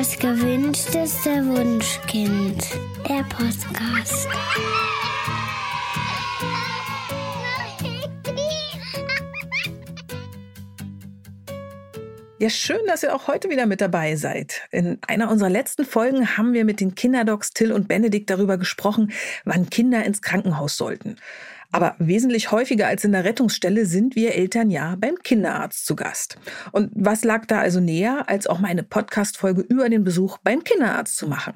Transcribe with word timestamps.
Das 0.00 0.18
gewünschteste 0.18 1.46
Wunschkind. 1.46 2.64
Der 3.06 3.22
Podcast. 3.24 4.26
Ja, 12.38 12.48
schön, 12.48 12.78
dass 12.86 13.02
ihr 13.02 13.14
auch 13.14 13.28
heute 13.28 13.50
wieder 13.50 13.66
mit 13.66 13.82
dabei 13.82 14.16
seid. 14.16 14.62
In 14.70 14.98
einer 15.06 15.30
unserer 15.30 15.50
letzten 15.50 15.84
Folgen 15.84 16.38
haben 16.38 16.54
wir 16.54 16.64
mit 16.64 16.80
den 16.80 16.94
Kinderdocs 16.94 17.50
Till 17.50 17.70
und 17.70 17.86
Benedikt 17.86 18.30
darüber 18.30 18.56
gesprochen, 18.56 19.12
wann 19.44 19.68
Kinder 19.68 20.02
ins 20.06 20.22
Krankenhaus 20.22 20.78
sollten. 20.78 21.16
Aber 21.72 21.94
wesentlich 21.98 22.50
häufiger 22.50 22.88
als 22.88 23.04
in 23.04 23.12
der 23.12 23.24
Rettungsstelle 23.24 23.86
sind 23.86 24.16
wir 24.16 24.34
Eltern 24.34 24.70
ja 24.70 24.96
beim 24.98 25.16
Kinderarzt 25.22 25.86
zu 25.86 25.94
Gast. 25.94 26.36
Und 26.72 26.90
was 26.94 27.22
lag 27.22 27.46
da 27.46 27.60
also 27.60 27.78
näher, 27.78 28.28
als 28.28 28.46
auch 28.48 28.58
mal 28.58 28.68
eine 28.68 28.82
Podcast-Folge 28.82 29.62
über 29.62 29.88
den 29.88 30.02
Besuch 30.02 30.38
beim 30.38 30.64
Kinderarzt 30.64 31.16
zu 31.16 31.28
machen? 31.28 31.54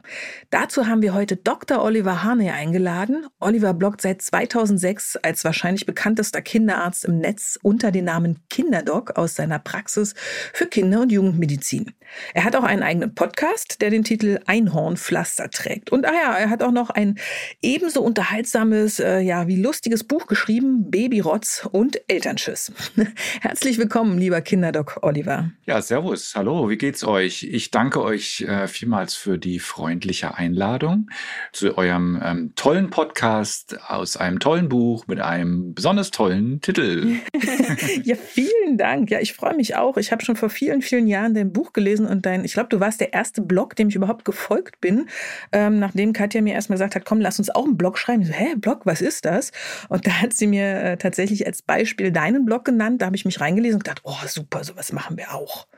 Dazu 0.50 0.86
haben 0.86 1.02
wir 1.02 1.14
heute 1.14 1.36
Dr. 1.36 1.82
Oliver 1.82 2.22
Harney 2.22 2.50
eingeladen. 2.50 3.26
Oliver 3.40 3.74
bloggt 3.74 4.00
seit 4.00 4.22
2006 4.22 5.16
als 5.16 5.44
wahrscheinlich 5.44 5.84
bekanntester 5.84 6.42
Kinderarzt 6.42 7.04
im 7.04 7.18
Netz 7.18 7.58
unter 7.62 7.90
dem 7.90 8.04
Namen 8.04 8.38
Kinderdoc 8.50 9.18
aus 9.18 9.34
seiner 9.34 9.58
Praxis 9.58 10.14
für 10.52 10.66
Kinder- 10.66 11.00
und 11.00 11.10
Jugendmedizin. 11.10 11.92
Er 12.34 12.44
hat 12.44 12.54
auch 12.54 12.62
einen 12.62 12.82
eigenen 12.82 13.14
Podcast, 13.14 13.80
der 13.80 13.90
den 13.90 14.04
Titel 14.04 14.38
Einhornpflaster 14.46 15.50
trägt. 15.50 15.90
Und 15.90 16.06
ah 16.06 16.12
ja, 16.12 16.36
er 16.36 16.50
hat 16.50 16.62
auch 16.62 16.70
noch 16.70 16.90
ein 16.90 17.18
ebenso 17.62 18.02
unterhaltsames, 18.02 19.00
äh, 19.00 19.20
ja, 19.20 19.48
wie 19.48 19.60
lustiges 19.60 20.03
Buch 20.06 20.26
geschrieben, 20.26 20.90
Babyrotz 20.90 21.68
und 21.70 22.00
Elternschiss. 22.08 22.72
Herzlich 23.40 23.78
willkommen, 23.78 24.18
lieber 24.18 24.40
Kinderdoc 24.40 24.98
Oliver. 25.02 25.50
Ja, 25.66 25.80
servus. 25.80 26.34
Hallo, 26.34 26.68
wie 26.68 26.76
geht's 26.76 27.04
euch? 27.04 27.42
Ich 27.42 27.70
danke 27.70 28.02
euch 28.02 28.42
äh, 28.42 28.68
vielmals 28.68 29.14
für 29.14 29.38
die 29.38 29.58
freundliche 29.58 30.34
Einladung 30.34 31.08
zu 31.52 31.76
eurem 31.78 32.20
ähm, 32.22 32.52
tollen 32.54 32.90
Podcast 32.90 33.78
aus 33.88 34.16
einem 34.16 34.38
tollen 34.38 34.68
Buch 34.68 35.06
mit 35.06 35.20
einem 35.20 35.74
besonders 35.74 36.10
tollen 36.10 36.60
Titel. 36.60 37.16
ja, 38.02 38.16
vielen 38.16 38.76
Dank. 38.76 39.10
Ja, 39.10 39.20
ich 39.20 39.32
freue 39.32 39.56
mich 39.56 39.76
auch. 39.76 39.96
Ich 39.96 40.12
habe 40.12 40.24
schon 40.24 40.36
vor 40.36 40.50
vielen, 40.50 40.82
vielen 40.82 41.06
Jahren 41.06 41.34
dein 41.34 41.52
Buch 41.52 41.72
gelesen 41.72 42.06
und 42.06 42.26
dein, 42.26 42.44
ich 42.44 42.52
glaube, 42.52 42.68
du 42.68 42.80
warst 42.80 43.00
der 43.00 43.12
erste 43.12 43.42
Blog, 43.42 43.76
dem 43.76 43.88
ich 43.88 43.94
überhaupt 43.94 44.24
gefolgt 44.24 44.80
bin, 44.80 45.08
ähm, 45.52 45.78
nachdem 45.78 46.12
Katja 46.12 46.42
mir 46.42 46.54
erstmal 46.54 46.76
gesagt 46.76 46.94
hat, 46.94 47.04
komm, 47.04 47.20
lass 47.20 47.38
uns 47.38 47.50
auch 47.50 47.64
einen 47.64 47.76
Blog 47.76 47.98
schreiben. 47.98 48.22
Ich 48.22 48.28
so, 48.28 48.34
hä, 48.34 48.54
Blog, 48.56 48.82
was 48.84 49.00
ist 49.00 49.24
das? 49.24 49.52
Und 49.94 50.08
da 50.08 50.20
hat 50.20 50.32
sie 50.32 50.48
mir 50.48 50.82
äh, 50.82 50.96
tatsächlich 50.96 51.46
als 51.46 51.62
Beispiel 51.62 52.10
deinen 52.10 52.44
Blog 52.44 52.64
genannt. 52.64 53.00
Da 53.00 53.06
habe 53.06 53.14
ich 53.14 53.24
mich 53.24 53.40
reingelesen 53.40 53.76
und 53.76 53.84
gedacht, 53.84 54.00
oh 54.02 54.16
super, 54.26 54.64
sowas 54.64 54.90
machen 54.90 55.16
wir 55.16 55.32
auch. 55.32 55.68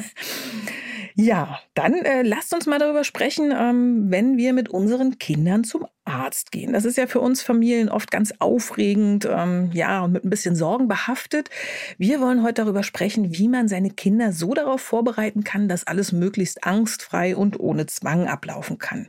ja, 1.16 1.58
dann 1.74 1.94
äh, 1.94 2.22
lasst 2.22 2.54
uns 2.54 2.66
mal 2.66 2.78
darüber 2.78 3.02
sprechen, 3.02 3.50
ähm, 3.50 4.12
wenn 4.12 4.36
wir 4.36 4.52
mit 4.52 4.68
unseren 4.68 5.18
Kindern 5.18 5.64
zum 5.64 5.88
Arzt 6.08 6.52
gehen. 6.52 6.72
Das 6.72 6.84
ist 6.84 6.96
ja 6.96 7.06
für 7.06 7.20
uns 7.20 7.42
Familien 7.42 7.88
oft 7.88 8.10
ganz 8.10 8.32
aufregend, 8.38 9.28
ähm, 9.30 9.70
ja, 9.72 10.02
und 10.02 10.12
mit 10.12 10.24
ein 10.24 10.30
bisschen 10.30 10.56
Sorgen 10.56 10.88
behaftet. 10.88 11.50
Wir 11.98 12.20
wollen 12.20 12.42
heute 12.42 12.62
darüber 12.62 12.82
sprechen, 12.82 13.34
wie 13.34 13.48
man 13.48 13.68
seine 13.68 13.90
Kinder 13.90 14.32
so 14.32 14.54
darauf 14.54 14.80
vorbereiten 14.80 15.44
kann, 15.44 15.68
dass 15.68 15.86
alles 15.86 16.12
möglichst 16.12 16.64
angstfrei 16.64 17.36
und 17.36 17.60
ohne 17.60 17.86
Zwang 17.86 18.26
ablaufen 18.26 18.78
kann. 18.78 19.08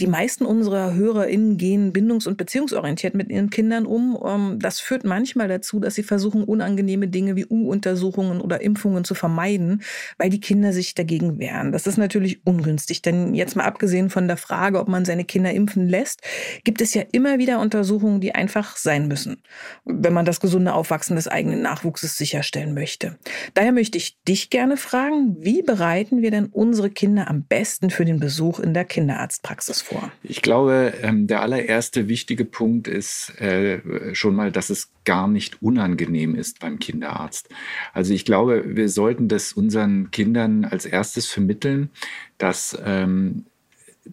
Die 0.00 0.06
meisten 0.06 0.44
unserer 0.44 0.94
HörerInnen 0.94 1.58
gehen 1.58 1.92
bindungs- 1.92 2.26
und 2.26 2.36
beziehungsorientiert 2.36 3.14
mit 3.14 3.30
ihren 3.30 3.50
Kindern 3.50 3.86
um. 3.86 4.18
Ähm, 4.24 4.58
das 4.60 4.80
führt 4.80 5.04
manchmal 5.04 5.48
dazu, 5.48 5.80
dass 5.80 5.94
sie 5.94 6.02
versuchen, 6.02 6.44
unangenehme 6.44 7.08
Dinge 7.08 7.36
wie 7.36 7.46
U-Untersuchungen 7.46 8.40
oder 8.40 8.60
Impfungen 8.60 9.04
zu 9.04 9.14
vermeiden, 9.14 9.82
weil 10.16 10.30
die 10.30 10.40
Kinder 10.40 10.72
sich 10.72 10.94
dagegen 10.94 11.38
wehren. 11.38 11.72
Das 11.72 11.86
ist 11.86 11.98
natürlich 11.98 12.46
ungünstig, 12.46 13.02
denn 13.02 13.34
jetzt 13.34 13.56
mal 13.56 13.64
abgesehen 13.64 14.10
von 14.10 14.28
der 14.28 14.36
Frage, 14.36 14.80
ob 14.80 14.88
man 14.88 15.04
seine 15.04 15.24
Kinder 15.24 15.52
impfen 15.52 15.88
lässt, 15.88 16.22
gibt 16.64 16.80
es 16.80 16.94
ja 16.94 17.02
immer 17.12 17.38
wieder 17.38 17.60
Untersuchungen, 17.60 18.20
die 18.20 18.34
einfach 18.34 18.76
sein 18.76 19.08
müssen, 19.08 19.42
wenn 19.84 20.12
man 20.12 20.24
das 20.24 20.40
gesunde 20.40 20.74
Aufwachsen 20.74 21.16
des 21.16 21.28
eigenen 21.28 21.62
Nachwuchses 21.62 22.16
sicherstellen 22.16 22.74
möchte. 22.74 23.18
Daher 23.54 23.72
möchte 23.72 23.98
ich 23.98 24.18
dich 24.26 24.50
gerne 24.50 24.76
fragen, 24.76 25.36
wie 25.40 25.62
bereiten 25.62 26.22
wir 26.22 26.30
denn 26.30 26.46
unsere 26.46 26.90
Kinder 26.90 27.28
am 27.28 27.44
besten 27.44 27.90
für 27.90 28.04
den 28.04 28.20
Besuch 28.20 28.60
in 28.60 28.74
der 28.74 28.84
Kinderarztpraxis 28.84 29.82
vor? 29.82 30.12
Ich 30.22 30.42
glaube, 30.42 30.94
ähm, 31.02 31.26
der 31.26 31.42
allererste 31.42 32.08
wichtige 32.08 32.44
Punkt 32.44 32.88
ist 32.88 33.38
äh, 33.40 33.80
schon 34.14 34.34
mal, 34.34 34.52
dass 34.52 34.70
es 34.70 34.90
gar 35.04 35.26
nicht 35.26 35.62
unangenehm 35.62 36.34
ist 36.34 36.60
beim 36.60 36.78
Kinderarzt. 36.78 37.48
Also 37.94 38.12
ich 38.12 38.24
glaube, 38.24 38.76
wir 38.76 38.88
sollten 38.88 39.28
das 39.28 39.52
unseren 39.54 40.10
Kindern 40.10 40.64
als 40.64 40.84
erstes 40.84 41.28
vermitteln, 41.28 41.90
dass 42.36 42.78
ähm, 42.84 43.46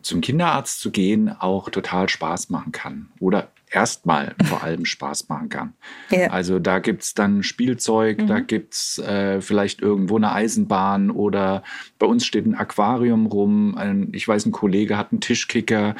zum 0.01 0.21
Kinderarzt 0.21 0.79
zu 0.79 0.91
gehen 0.91 1.29
auch 1.29 1.69
total 1.69 2.09
Spaß 2.09 2.49
machen 2.49 2.71
kann 2.71 3.09
oder 3.19 3.49
erstmal 3.71 4.35
vor 4.45 4.63
allem 4.63 4.85
Spaß 4.85 5.29
machen 5.29 5.49
kann. 5.49 5.73
Ja. 6.09 6.27
Also 6.27 6.59
da 6.59 6.79
gibt 6.79 7.03
es 7.03 7.13
dann 7.13 7.43
Spielzeug, 7.43 8.19
mhm. 8.19 8.27
da 8.27 8.39
gibt 8.39 8.73
es 8.73 8.97
äh, 8.99 9.41
vielleicht 9.41 9.81
irgendwo 9.81 10.15
eine 10.15 10.31
Eisenbahn 10.31 11.11
oder 11.11 11.63
bei 11.99 12.05
uns 12.05 12.25
steht 12.25 12.45
ein 12.45 12.55
Aquarium 12.55 13.25
rum. 13.25 13.75
Ein, 13.75 14.09
ich 14.13 14.27
weiß, 14.27 14.45
ein 14.45 14.51
Kollege 14.51 14.97
hat 14.97 15.11
einen 15.11 15.21
Tischkicker 15.21 15.95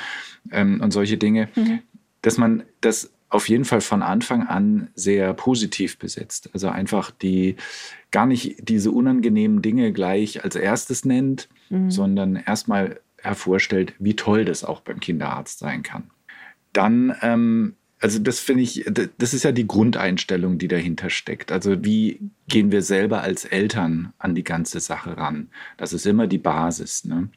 ähm, 0.51 0.81
und 0.81 0.91
solche 0.91 1.17
Dinge. 1.17 1.49
Mhm. 1.55 1.79
Dass 2.21 2.37
man 2.37 2.63
das 2.81 3.11
auf 3.29 3.49
jeden 3.49 3.65
Fall 3.65 3.81
von 3.81 4.01
Anfang 4.01 4.47
an 4.47 4.89
sehr 4.95 5.33
positiv 5.33 5.97
besetzt. 5.97 6.49
Also 6.53 6.69
einfach 6.69 7.11
die 7.11 7.57
gar 8.11 8.25
nicht 8.25 8.69
diese 8.69 8.91
unangenehmen 8.91 9.61
Dinge 9.61 9.91
gleich 9.91 10.43
als 10.43 10.55
erstes 10.55 11.03
nennt, 11.03 11.49
mhm. 11.69 11.91
sondern 11.91 12.35
erstmal 12.37 13.01
hervorstellt, 13.25 13.93
wie 13.99 14.15
toll 14.15 14.45
das 14.45 14.63
auch 14.63 14.81
beim 14.81 14.99
Kinderarzt 14.99 15.59
sein 15.59 15.83
kann. 15.83 16.11
Dann, 16.73 17.15
ähm, 17.21 17.75
also 17.99 18.19
das 18.19 18.39
finde 18.39 18.63
ich, 18.63 18.85
das 19.17 19.33
ist 19.33 19.43
ja 19.43 19.51
die 19.51 19.67
Grundeinstellung, 19.67 20.57
die 20.57 20.67
dahinter 20.67 21.09
steckt. 21.09 21.51
Also 21.51 21.83
wie 21.83 22.19
gehen 22.47 22.71
wir 22.71 22.81
selber 22.81 23.21
als 23.21 23.45
Eltern 23.45 24.13
an 24.17 24.35
die 24.35 24.43
ganze 24.43 24.79
Sache 24.79 25.17
ran? 25.17 25.49
Das 25.77 25.93
ist 25.93 26.05
immer 26.05 26.27
die 26.27 26.37
Basis. 26.37 27.05
Ne? 27.05 27.29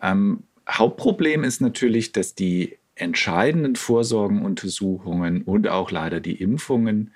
Ähm, 0.00 0.44
Hauptproblem 0.68 1.44
ist 1.44 1.60
natürlich, 1.60 2.12
dass 2.12 2.34
die 2.34 2.78
entscheidenden 2.94 3.76
Vorsorgenuntersuchungen 3.76 5.42
und 5.42 5.68
auch 5.68 5.90
leider 5.90 6.20
die 6.20 6.40
Impfungen 6.40 7.12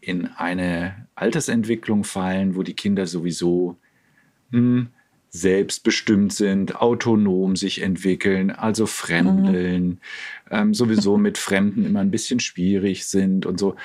in 0.00 0.26
eine 0.26 1.06
Altersentwicklung 1.14 2.04
fallen, 2.04 2.54
wo 2.54 2.62
die 2.62 2.74
Kinder 2.74 3.06
sowieso 3.06 3.78
hm, 4.50 4.88
selbstbestimmt 5.30 6.32
sind, 6.32 6.76
autonom 6.76 7.56
sich 7.56 7.82
entwickeln, 7.82 8.50
also 8.50 8.86
fremdeln, 8.86 9.86
mhm. 9.86 9.98
ähm, 10.50 10.74
sowieso 10.74 11.18
mit 11.18 11.38
Fremden 11.38 11.84
immer 11.84 12.00
ein 12.00 12.10
bisschen 12.10 12.40
schwierig 12.40 13.06
sind 13.06 13.46
und 13.46 13.58
so. 13.58 13.76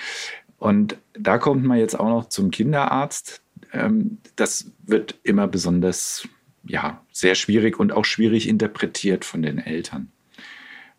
Und 0.58 0.98
da 1.14 1.38
kommt 1.38 1.64
man 1.66 1.78
jetzt 1.78 2.00
auch 2.00 2.08
noch 2.08 2.30
zum 2.30 2.52
Kinderarzt. 2.52 3.42
Ähm, 3.74 4.20
das 4.36 4.72
wird 4.86 5.16
immer 5.24 5.48
besonders, 5.48 6.28
ja, 6.66 7.04
sehr 7.12 7.36
schwierig 7.36 7.80
und 7.80 7.92
auch 7.92 8.06
schwierig 8.06 8.48
interpretiert 8.48 9.25
von 9.25 9.42
den 9.42 9.58
Eltern. 9.58 10.12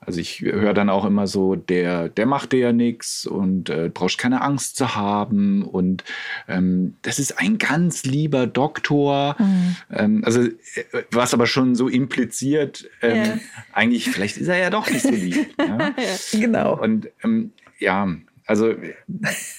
Also 0.06 0.20
ich 0.20 0.40
höre 0.40 0.74
dann 0.74 0.90
auch 0.90 1.04
immer 1.04 1.26
so, 1.26 1.56
der, 1.56 2.08
der 2.08 2.26
macht 2.26 2.52
dir 2.52 2.58
ja 2.58 2.72
nichts 2.72 3.26
und 3.26 3.70
äh, 3.70 3.90
brauchst 3.92 4.18
keine 4.18 4.42
Angst 4.42 4.76
zu 4.76 4.94
haben 4.94 5.62
und 5.62 6.04
ähm, 6.48 6.94
das 7.02 7.18
ist 7.18 7.38
ein 7.38 7.58
ganz 7.58 8.04
lieber 8.04 8.46
Doktor. 8.46 9.36
Mhm. 9.38 9.76
Ähm, 9.92 10.22
also 10.24 10.42
äh, 10.42 11.04
was 11.10 11.34
aber 11.34 11.46
schon 11.46 11.74
so 11.74 11.88
impliziert, 11.88 12.88
ähm, 13.02 13.16
yeah. 13.16 13.38
eigentlich 13.72 14.10
vielleicht 14.10 14.36
ist 14.36 14.48
er 14.48 14.58
ja 14.58 14.70
doch 14.70 14.90
nicht 14.90 15.02
so 15.02 15.10
lieb. 15.10 15.54
ja? 15.58 15.78
ja, 15.96 16.40
genau. 16.40 16.80
Und 16.80 17.08
ähm, 17.22 17.52
ja, 17.78 18.08
also 18.46 18.74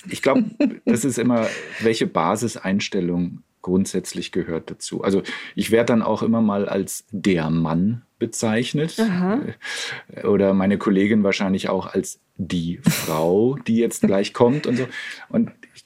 ich 0.09 0.22
glaube, 0.22 0.45
das 0.85 1.05
ist 1.05 1.17
immer, 1.17 1.47
welche 1.79 2.07
Basiseinstellung 2.07 3.41
grundsätzlich 3.65 4.31
gehört 4.31 4.69
dazu. 4.69 5.03
Also 5.03 5.23
ich 5.55 5.71
werde 5.71 5.87
dann 5.87 6.03
auch 6.03 6.21
immer 6.21 6.39
mal 6.39 6.69
als 6.69 7.03
der 7.09 7.49
Mann 7.49 8.03
bezeichnet. 8.19 8.99
Aha. 8.99 9.40
Äh, 10.13 10.28
oder 10.28 10.53
meine 10.53 10.78
Kollegin 10.78 11.23
wahrscheinlich 11.23 11.67
auch 11.67 11.87
als 11.87 12.19
die 12.37 12.79
Frau, 12.84 13.55
die 13.55 13.78
jetzt 13.78 14.01
gleich 14.01 14.34
kommt 14.34 14.67
und 14.67 14.78
so. 14.78 14.87
Und 15.29 15.51
ich, 15.73 15.84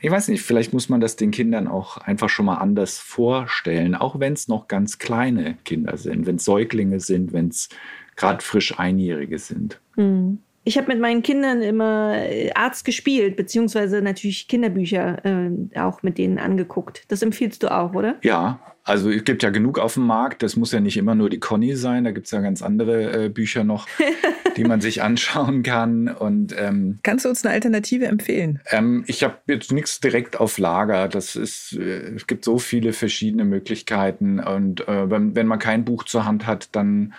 ich 0.00 0.10
weiß 0.10 0.28
nicht, 0.28 0.42
vielleicht 0.42 0.74
muss 0.74 0.90
man 0.90 1.00
das 1.00 1.16
den 1.16 1.30
Kindern 1.30 1.66
auch 1.66 1.96
einfach 1.96 2.28
schon 2.28 2.44
mal 2.44 2.58
anders 2.58 2.98
vorstellen, 2.98 3.94
auch 3.94 4.20
wenn 4.20 4.34
es 4.34 4.46
noch 4.46 4.68
ganz 4.68 4.98
kleine 4.98 5.56
Kinder 5.64 5.96
sind, 5.96 6.26
wenn 6.26 6.36
es 6.36 6.44
Säuglinge 6.44 7.00
sind, 7.00 7.32
wenn 7.32 7.48
es 7.48 7.70
gerade 8.16 8.44
frisch 8.44 8.78
Einjährige 8.78 9.38
sind. 9.38 9.80
Mhm. 9.96 10.40
Ich 10.68 10.76
habe 10.76 10.88
mit 10.88 11.00
meinen 11.00 11.22
Kindern 11.22 11.62
immer 11.62 12.14
äh, 12.14 12.50
Arzt 12.52 12.84
gespielt, 12.84 13.36
beziehungsweise 13.36 14.02
natürlich 14.02 14.48
Kinderbücher 14.48 15.24
äh, 15.24 15.78
auch 15.80 16.02
mit 16.02 16.18
denen 16.18 16.38
angeguckt. 16.38 17.04
Das 17.08 17.22
empfiehlst 17.22 17.62
du 17.62 17.72
auch, 17.72 17.94
oder? 17.94 18.16
Ja, 18.22 18.60
also 18.84 19.08
es 19.08 19.24
gibt 19.24 19.42
ja 19.42 19.48
genug 19.48 19.78
auf 19.78 19.94
dem 19.94 20.04
Markt. 20.04 20.42
Das 20.42 20.56
muss 20.56 20.72
ja 20.72 20.80
nicht 20.80 20.98
immer 20.98 21.14
nur 21.14 21.30
die 21.30 21.40
Conny 21.40 21.74
sein. 21.74 22.04
Da 22.04 22.10
gibt 22.10 22.26
es 22.26 22.32
ja 22.32 22.42
ganz 22.42 22.60
andere 22.60 23.24
äh, 23.24 23.28
Bücher 23.30 23.64
noch, 23.64 23.88
die 24.58 24.64
man 24.64 24.82
sich 24.82 25.00
anschauen 25.00 25.62
kann. 25.62 26.08
Und 26.08 26.54
ähm, 26.58 26.98
kannst 27.02 27.24
du 27.24 27.30
uns 27.30 27.46
eine 27.46 27.54
Alternative 27.54 28.04
empfehlen? 28.04 28.60
Ähm, 28.70 29.04
ich 29.06 29.24
habe 29.24 29.38
jetzt 29.46 29.72
nichts 29.72 30.00
direkt 30.00 30.38
auf 30.38 30.58
Lager. 30.58 31.08
Das 31.08 31.34
ist, 31.34 31.78
äh, 31.78 32.14
es 32.14 32.26
gibt 32.26 32.44
so 32.44 32.58
viele 32.58 32.92
verschiedene 32.92 33.46
Möglichkeiten. 33.46 34.38
Und 34.38 34.86
äh, 34.86 35.10
wenn, 35.10 35.34
wenn 35.34 35.46
man 35.46 35.60
kein 35.60 35.86
Buch 35.86 36.04
zur 36.04 36.26
Hand 36.26 36.46
hat, 36.46 36.68
dann 36.76 37.14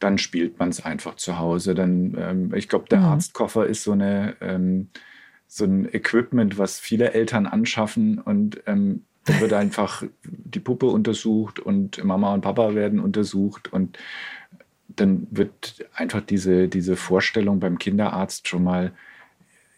dann 0.00 0.18
spielt 0.18 0.58
man 0.58 0.70
es 0.70 0.84
einfach 0.84 1.14
zu 1.14 1.38
Hause. 1.38 1.74
Dann, 1.74 2.16
ähm, 2.18 2.54
ich 2.54 2.68
glaube, 2.68 2.88
der 2.88 2.98
mhm. 2.98 3.04
Arztkoffer 3.06 3.66
ist 3.66 3.84
so 3.84 3.92
eine 3.92 4.36
ähm, 4.40 4.88
so 5.46 5.64
ein 5.64 5.92
Equipment, 5.92 6.58
was 6.58 6.78
viele 6.78 7.12
Eltern 7.12 7.46
anschaffen 7.46 8.18
und 8.18 8.62
ähm, 8.66 9.04
da 9.24 9.40
wird 9.40 9.52
einfach 9.52 10.04
die 10.22 10.60
Puppe 10.60 10.86
untersucht 10.86 11.58
und 11.58 12.02
Mama 12.04 12.32
und 12.32 12.42
Papa 12.42 12.74
werden 12.74 13.00
untersucht 13.00 13.72
und 13.72 13.98
dann 14.88 15.26
wird 15.30 15.88
einfach 15.94 16.20
diese, 16.20 16.68
diese 16.68 16.96
Vorstellung 16.96 17.60
beim 17.60 17.78
Kinderarzt 17.78 18.48
schon 18.48 18.64
mal 18.64 18.92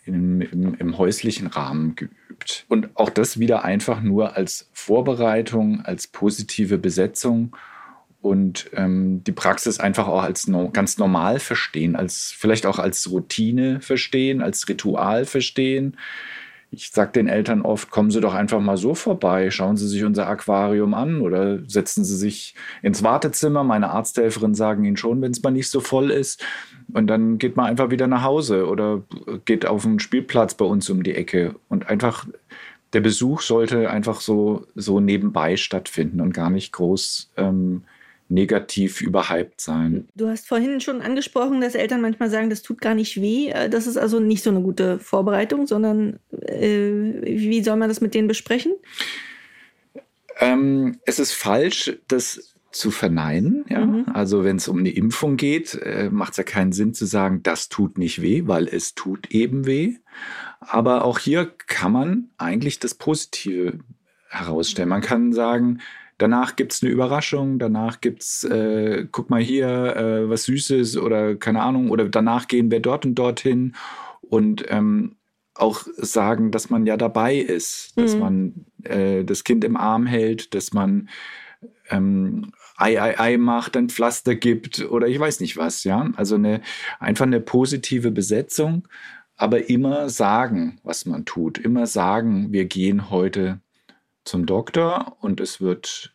im, 0.04 0.40
im, 0.40 0.74
im, 0.74 0.98
häuslichen 0.98 1.46
Rahmen 1.46 1.94
geübt. 1.96 2.64
Und 2.68 2.96
auch 2.96 3.10
das 3.10 3.38
wieder 3.38 3.64
einfach 3.64 4.00
nur 4.00 4.36
als 4.36 4.68
Vorbereitung, 4.72 5.80
als 5.82 6.06
positive 6.06 6.76
Besetzung 6.78 7.56
und 8.22 8.70
ähm, 8.74 9.22
die 9.24 9.32
Praxis 9.32 9.80
einfach 9.80 10.06
auch 10.06 10.22
als 10.22 10.46
no 10.46 10.70
ganz 10.72 10.96
normal 10.96 11.40
verstehen, 11.40 11.96
als 11.96 12.32
vielleicht 12.36 12.66
auch 12.66 12.78
als 12.78 13.10
Routine 13.10 13.80
verstehen, 13.80 14.40
als 14.40 14.68
Ritual 14.68 15.24
verstehen. 15.24 15.96
Ich 16.70 16.90
sage 16.90 17.12
den 17.12 17.28
Eltern 17.28 17.62
oft, 17.62 17.90
kommen 17.90 18.10
Sie 18.10 18.20
doch 18.20 18.32
einfach 18.32 18.60
mal 18.60 18.78
so 18.78 18.94
vorbei, 18.94 19.50
schauen 19.50 19.76
Sie 19.76 19.88
sich 19.88 20.04
unser 20.04 20.28
Aquarium 20.28 20.94
an 20.94 21.20
oder 21.20 21.58
setzen 21.68 22.04
Sie 22.04 22.16
sich 22.16 22.54
ins 22.80 23.02
Wartezimmer. 23.02 23.64
Meine 23.64 23.90
Arzthelferin 23.90 24.54
sagen 24.54 24.84
Ihnen 24.84 24.96
schon, 24.96 25.20
wenn 25.20 25.32
es 25.32 25.42
mal 25.42 25.50
nicht 25.50 25.68
so 25.68 25.80
voll 25.80 26.10
ist. 26.10 26.42
Und 26.94 27.08
dann 27.08 27.38
geht 27.38 27.56
man 27.56 27.66
einfach 27.66 27.90
wieder 27.90 28.06
nach 28.06 28.22
Hause 28.22 28.68
oder 28.68 29.02
geht 29.44 29.66
auf 29.66 29.84
einen 29.84 29.98
Spielplatz 29.98 30.54
bei 30.54 30.64
uns 30.64 30.88
um 30.88 31.02
die 31.02 31.14
Ecke. 31.14 31.56
Und 31.68 31.88
einfach, 31.90 32.26
der 32.92 33.00
Besuch 33.00 33.42
sollte 33.42 33.90
einfach 33.90 34.20
so, 34.20 34.66
so 34.74 35.00
nebenbei 35.00 35.56
stattfinden 35.56 36.20
und 36.20 36.32
gar 36.32 36.50
nicht 36.50 36.72
groß 36.72 37.32
ähm, 37.36 37.82
negativ 38.32 39.00
überhyped 39.00 39.60
sein. 39.60 40.08
Du 40.14 40.28
hast 40.28 40.48
vorhin 40.48 40.80
schon 40.80 41.02
angesprochen, 41.02 41.60
dass 41.60 41.74
Eltern 41.74 42.00
manchmal 42.00 42.30
sagen, 42.30 42.50
das 42.50 42.62
tut 42.62 42.80
gar 42.80 42.94
nicht 42.94 43.20
weh. 43.20 43.50
Äh, 43.50 43.68
das 43.68 43.86
ist 43.86 43.96
also 43.96 44.20
nicht 44.20 44.42
so 44.42 44.50
eine 44.50 44.62
gute 44.62 44.98
Vorbereitung, 44.98 45.66
sondern 45.66 46.18
äh, 46.30 47.20
wie 47.22 47.62
soll 47.62 47.76
man 47.76 47.88
das 47.88 48.00
mit 48.00 48.14
denen 48.14 48.28
besprechen? 48.28 48.72
Ähm, 50.40 50.98
es 51.04 51.18
ist 51.18 51.32
falsch, 51.32 51.98
das 52.08 52.54
zu 52.72 52.90
verneinen. 52.90 53.64
Ja? 53.68 53.84
Mhm. 53.84 54.06
Also 54.12 54.44
wenn 54.44 54.56
es 54.56 54.66
um 54.66 54.78
eine 54.78 54.90
Impfung 54.90 55.36
geht, 55.36 55.74
äh, 55.74 56.08
macht 56.10 56.32
es 56.32 56.38
ja 56.38 56.44
keinen 56.44 56.72
Sinn 56.72 56.94
zu 56.94 57.04
sagen, 57.04 57.42
das 57.42 57.68
tut 57.68 57.98
nicht 57.98 58.22
weh, 58.22 58.44
weil 58.46 58.66
es 58.66 58.94
tut 58.94 59.30
eben 59.30 59.66
weh. 59.66 59.96
Aber 60.60 61.04
auch 61.04 61.18
hier 61.18 61.52
kann 61.66 61.92
man 61.92 62.30
eigentlich 62.38 62.78
das 62.78 62.94
Positive 62.94 63.78
herausstellen. 64.30 64.88
Man 64.88 65.02
kann 65.02 65.32
sagen, 65.32 65.80
Danach 66.22 66.54
gibt 66.54 66.72
es 66.72 66.84
eine 66.84 66.92
Überraschung, 66.92 67.58
danach 67.58 68.00
gibt 68.00 68.22
es, 68.22 68.44
äh, 68.44 69.08
guck 69.10 69.28
mal 69.28 69.42
hier, 69.42 69.66
äh, 69.96 70.30
was 70.30 70.44
Süßes 70.44 70.96
oder 70.96 71.34
keine 71.34 71.62
Ahnung, 71.62 71.90
oder 71.90 72.08
danach 72.08 72.46
gehen 72.46 72.70
wir 72.70 72.78
dort 72.78 73.04
und 73.04 73.16
dorthin 73.16 73.74
und 74.20 74.64
ähm, 74.68 75.16
auch 75.54 75.82
sagen, 75.96 76.52
dass 76.52 76.70
man 76.70 76.86
ja 76.86 76.96
dabei 76.96 77.34
ist, 77.34 77.98
dass 77.98 78.14
mhm. 78.14 78.20
man 78.20 78.54
äh, 78.84 79.24
das 79.24 79.42
Kind 79.42 79.64
im 79.64 79.76
Arm 79.76 80.06
hält, 80.06 80.54
dass 80.54 80.72
man 80.72 81.08
ähm, 81.90 82.52
Ei, 82.76 83.02
Ei, 83.02 83.18
Ei 83.18 83.36
macht, 83.36 83.76
ein 83.76 83.88
Pflaster 83.88 84.36
gibt 84.36 84.78
oder 84.78 85.08
ich 85.08 85.18
weiß 85.18 85.40
nicht 85.40 85.56
was, 85.56 85.82
ja. 85.82 86.08
Also 86.14 86.36
eine, 86.36 86.60
einfach 87.00 87.26
eine 87.26 87.40
positive 87.40 88.12
Besetzung, 88.12 88.86
aber 89.34 89.68
immer 89.68 90.08
sagen, 90.08 90.78
was 90.84 91.04
man 91.04 91.24
tut. 91.24 91.58
Immer 91.58 91.88
sagen, 91.88 92.52
wir 92.52 92.66
gehen 92.66 93.10
heute 93.10 93.60
zum 94.24 94.46
Doktor 94.46 95.16
und 95.20 95.40
es 95.40 95.60
wird, 95.60 96.11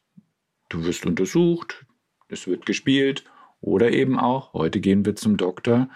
du 0.69 0.85
wirst 0.85 1.05
untersucht, 1.05 1.85
es 2.29 2.47
wird 2.47 2.65
gespielt 2.65 3.23
oder 3.61 3.91
eben 3.91 4.19
auch, 4.19 4.53
heute 4.53 4.79
gehen 4.79 5.05
wir 5.05 5.15
zum 5.15 5.37
Doktor 5.37 5.89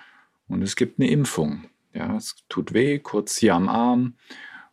und 0.48 0.62
es 0.62 0.76
gibt 0.76 1.00
eine 1.00 1.10
Impfung. 1.10 1.66
Ja, 1.94 2.16
es 2.16 2.36
tut 2.48 2.74
weh, 2.74 3.00
kurz 3.00 3.38
hier 3.38 3.56
am 3.56 3.68
Arm 3.68 4.16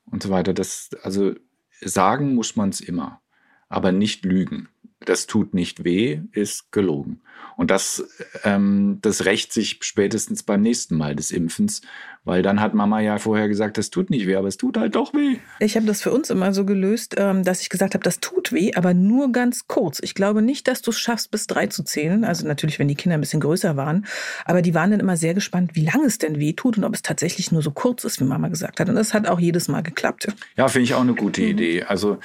und 0.07 0.23
so 0.23 0.31
weiter. 0.31 0.55
Das, 0.55 0.91
also 1.03 1.35
sagen 1.81 2.35
muss 2.35 2.57
man 2.57 2.69
es 2.69 2.81
immer, 2.81 3.21
aber 3.69 3.93
nicht 3.93 4.25
lügen 4.25 4.69
das 5.09 5.27
tut 5.27 5.55
nicht 5.55 5.85
weh, 5.85 6.21
ist 6.33 6.71
gelogen. 6.71 7.21
Und 7.57 7.73
das, 7.73 8.05
ähm, 8.45 8.99
das 9.03 9.25
rächt 9.25 9.53
sich 9.53 9.79
spätestens 9.81 10.45
beim 10.45 10.61
nächsten 10.61 10.97
Mal 10.97 11.17
des 11.17 11.33
Impfens, 11.33 11.81
weil 12.25 12.43
dann 12.43 12.61
hat 12.61 12.75
Mama 12.75 13.01
ja 13.01 13.19
vorher 13.19 13.49
gesagt, 13.49 13.79
das 13.79 13.91
tut 13.91 14.11
nicht 14.11 14.27
weh, 14.27 14.37
aber 14.37 14.47
es 14.47 14.59
tut 14.59 14.77
halt 14.77 14.95
doch 14.95 15.13
weh. 15.15 15.39
Ich 15.59 15.75
habe 15.77 15.87
das 15.87 16.03
für 16.03 16.13
uns 16.13 16.31
immer 16.31 16.53
so 16.53 16.65
gelöst, 16.65 17.15
ähm, 17.17 17.43
dass 17.43 17.61
ich 17.63 17.69
gesagt 17.69 17.95
habe, 17.95 18.05
das 18.05 18.21
tut 18.21 18.53
weh, 18.53 18.75
aber 18.75 18.95
nur 18.95 19.33
ganz 19.33 19.67
kurz. 19.67 19.99
Ich 20.03 20.15
glaube 20.15 20.43
nicht, 20.43 20.69
dass 20.69 20.83
du 20.83 20.91
es 20.91 21.01
schaffst, 21.01 21.31
bis 21.31 21.47
drei 21.47 21.67
zu 21.67 21.83
zählen. 21.83 22.23
Also 22.25 22.47
natürlich, 22.47 22.79
wenn 22.79 22.87
die 22.87 22.95
Kinder 22.95 23.17
ein 23.17 23.21
bisschen 23.21 23.41
größer 23.41 23.77
waren. 23.77 24.07
Aber 24.45 24.63
die 24.63 24.75
waren 24.75 24.91
dann 24.91 25.01
immer 25.01 25.17
sehr 25.17 25.35
gespannt, 25.35 25.71
wie 25.75 25.85
lange 25.85 26.07
es 26.07 26.19
denn 26.19 26.39
weh 26.39 26.53
tut 26.53 26.77
und 26.79 26.85
ob 26.85 26.95
es 26.95 27.03
tatsächlich 27.03 27.51
nur 27.51 27.63
so 27.63 27.71
kurz 27.71 28.05
ist, 28.05 28.21
wie 28.21 28.25
Mama 28.25 28.49
gesagt 28.49 28.79
hat. 28.79 28.89
Und 28.89 28.95
das 28.95 29.15
hat 29.15 29.27
auch 29.27 29.41
jedes 29.41 29.69
Mal 29.69 29.83
geklappt. 29.83 30.29
Ja, 30.57 30.69
finde 30.69 30.85
ich 30.85 30.95
auch 30.95 31.01
eine 31.01 31.15
gute 31.15 31.41
mhm. 31.41 31.49
Idee. 31.49 31.83
Also 31.85 32.19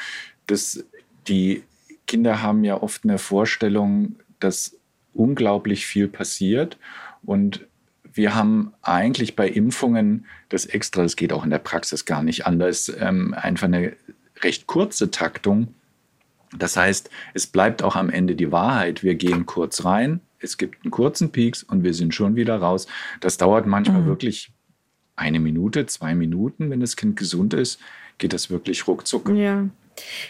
das, 0.45 0.83
die 1.27 1.63
Kinder 2.13 2.43
haben 2.43 2.63
ja 2.63 2.79
oft 2.79 3.05
eine 3.05 3.17
Vorstellung, 3.17 4.17
dass 4.39 4.77
unglaublich 5.13 5.87
viel 5.87 6.07
passiert. 6.07 6.77
Und 7.23 7.65
wir 8.03 8.35
haben 8.35 8.71
eigentlich 8.83 9.35
bei 9.35 9.49
Impfungen 9.49 10.27
das 10.49 10.67
extra, 10.67 11.01
das 11.01 11.15
geht 11.15 11.33
auch 11.33 11.43
in 11.43 11.49
der 11.49 11.57
Praxis 11.57 12.05
gar 12.05 12.21
nicht 12.21 12.45
anders, 12.45 12.93
ähm, 12.99 13.33
einfach 13.33 13.65
eine 13.65 13.93
recht 14.43 14.67
kurze 14.67 15.09
Taktung. 15.09 15.73
Das 16.55 16.77
heißt, 16.77 17.09
es 17.33 17.47
bleibt 17.47 17.81
auch 17.81 17.95
am 17.95 18.11
Ende 18.11 18.35
die 18.35 18.51
Wahrheit. 18.51 19.01
Wir 19.01 19.15
gehen 19.15 19.47
kurz 19.47 19.83
rein, 19.83 20.19
es 20.37 20.59
gibt 20.59 20.83
einen 20.85 20.91
kurzen 20.91 21.31
Peaks 21.31 21.63
und 21.63 21.83
wir 21.83 21.95
sind 21.95 22.13
schon 22.13 22.35
wieder 22.35 22.57
raus. 22.57 22.85
Das 23.21 23.37
dauert 23.37 23.65
manchmal 23.65 24.03
mhm. 24.03 24.05
wirklich 24.05 24.51
eine 25.15 25.39
Minute, 25.39 25.87
zwei 25.87 26.13
Minuten. 26.13 26.69
Wenn 26.69 26.79
das 26.79 26.95
Kind 26.95 27.15
gesund 27.15 27.55
ist, 27.55 27.79
geht 28.23 28.31
das 28.31 28.49
wirklich 28.49 28.87
ruckzuck. 28.87 29.29
Ja. 29.35 29.67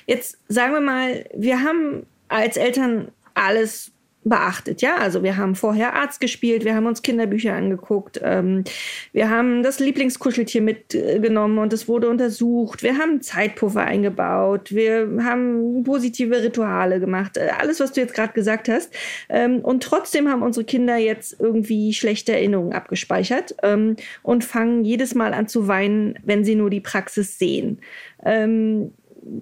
Jetzt 0.07 0.39
sagen 0.47 0.73
wir 0.73 0.81
mal, 0.81 1.29
wir 1.35 1.61
haben 1.61 2.07
als 2.27 2.57
Eltern 2.57 3.11
alles 3.35 3.91
beachtet. 4.23 4.81
Ja, 4.81 4.95
also 4.97 5.23
wir 5.23 5.37
haben 5.37 5.55
vorher 5.55 5.93
Arzt 5.93 6.19
gespielt, 6.19 6.65
wir 6.65 6.75
haben 6.75 6.85
uns 6.85 7.01
Kinderbücher 7.01 7.53
angeguckt, 7.53 8.19
ähm, 8.23 8.63
wir 9.11 9.29
haben 9.29 9.63
das 9.63 9.79
Lieblingskuscheltier 9.79 10.61
mitgenommen 10.61 11.57
und 11.57 11.73
es 11.73 11.87
wurde 11.87 12.09
untersucht, 12.09 12.83
wir 12.83 12.97
haben 12.97 13.21
Zeitpuffer 13.21 13.81
eingebaut, 13.81 14.73
wir 14.73 15.09
haben 15.23 15.83
positive 15.83 16.41
Rituale 16.41 16.99
gemacht, 16.99 17.37
äh, 17.37 17.49
alles, 17.57 17.79
was 17.79 17.91
du 17.91 18.01
jetzt 18.01 18.13
gerade 18.13 18.33
gesagt 18.33 18.69
hast. 18.69 18.93
Ähm, 19.29 19.59
und 19.59 19.83
trotzdem 19.83 20.29
haben 20.29 20.41
unsere 20.41 20.65
Kinder 20.65 20.98
jetzt 20.98 21.39
irgendwie 21.39 21.93
schlechte 21.93 22.33
Erinnerungen 22.33 22.74
abgespeichert 22.74 23.55
ähm, 23.63 23.95
und 24.21 24.43
fangen 24.43 24.86
jedes 24.86 25.15
Mal 25.15 25.33
an 25.33 25.48
zu 25.48 25.67
weinen, 25.67 26.17
wenn 26.24 26.43
sie 26.43 26.55
nur 26.55 26.69
die 26.69 26.81
Praxis 26.81 27.38
sehen. 27.38 27.79
Ähm, 28.24 28.91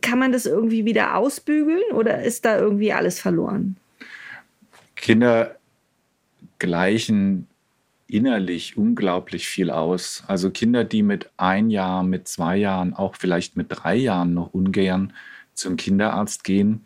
kann 0.02 0.20
man 0.20 0.32
das 0.32 0.46
irgendwie 0.46 0.86
wieder 0.86 1.16
ausbügeln 1.18 1.92
oder 1.94 2.22
ist 2.24 2.46
da 2.46 2.60
irgendwie 2.60 2.94
alles 2.94 3.20
verloren? 3.20 3.78
Kinder 5.02 5.58
gleichen 6.60 7.48
innerlich 8.08 8.78
unglaublich 8.78 9.48
viel 9.48 9.70
aus. 9.70 10.24
Also 10.28 10.52
Kinder, 10.52 10.84
die 10.84 11.04
mit 11.04 11.30
ein 11.38 11.70
Jahr, 11.70 12.04
mit 12.04 12.28
zwei 12.28 12.58
Jahren, 12.58 12.94
auch 12.94 13.16
vielleicht 13.16 13.58
mit 13.58 13.68
drei 13.70 13.96
Jahren 13.96 14.34
noch 14.34 14.54
ungern 14.54 15.14
zum 15.54 15.78
Kinderarzt 15.78 16.44
gehen, 16.44 16.86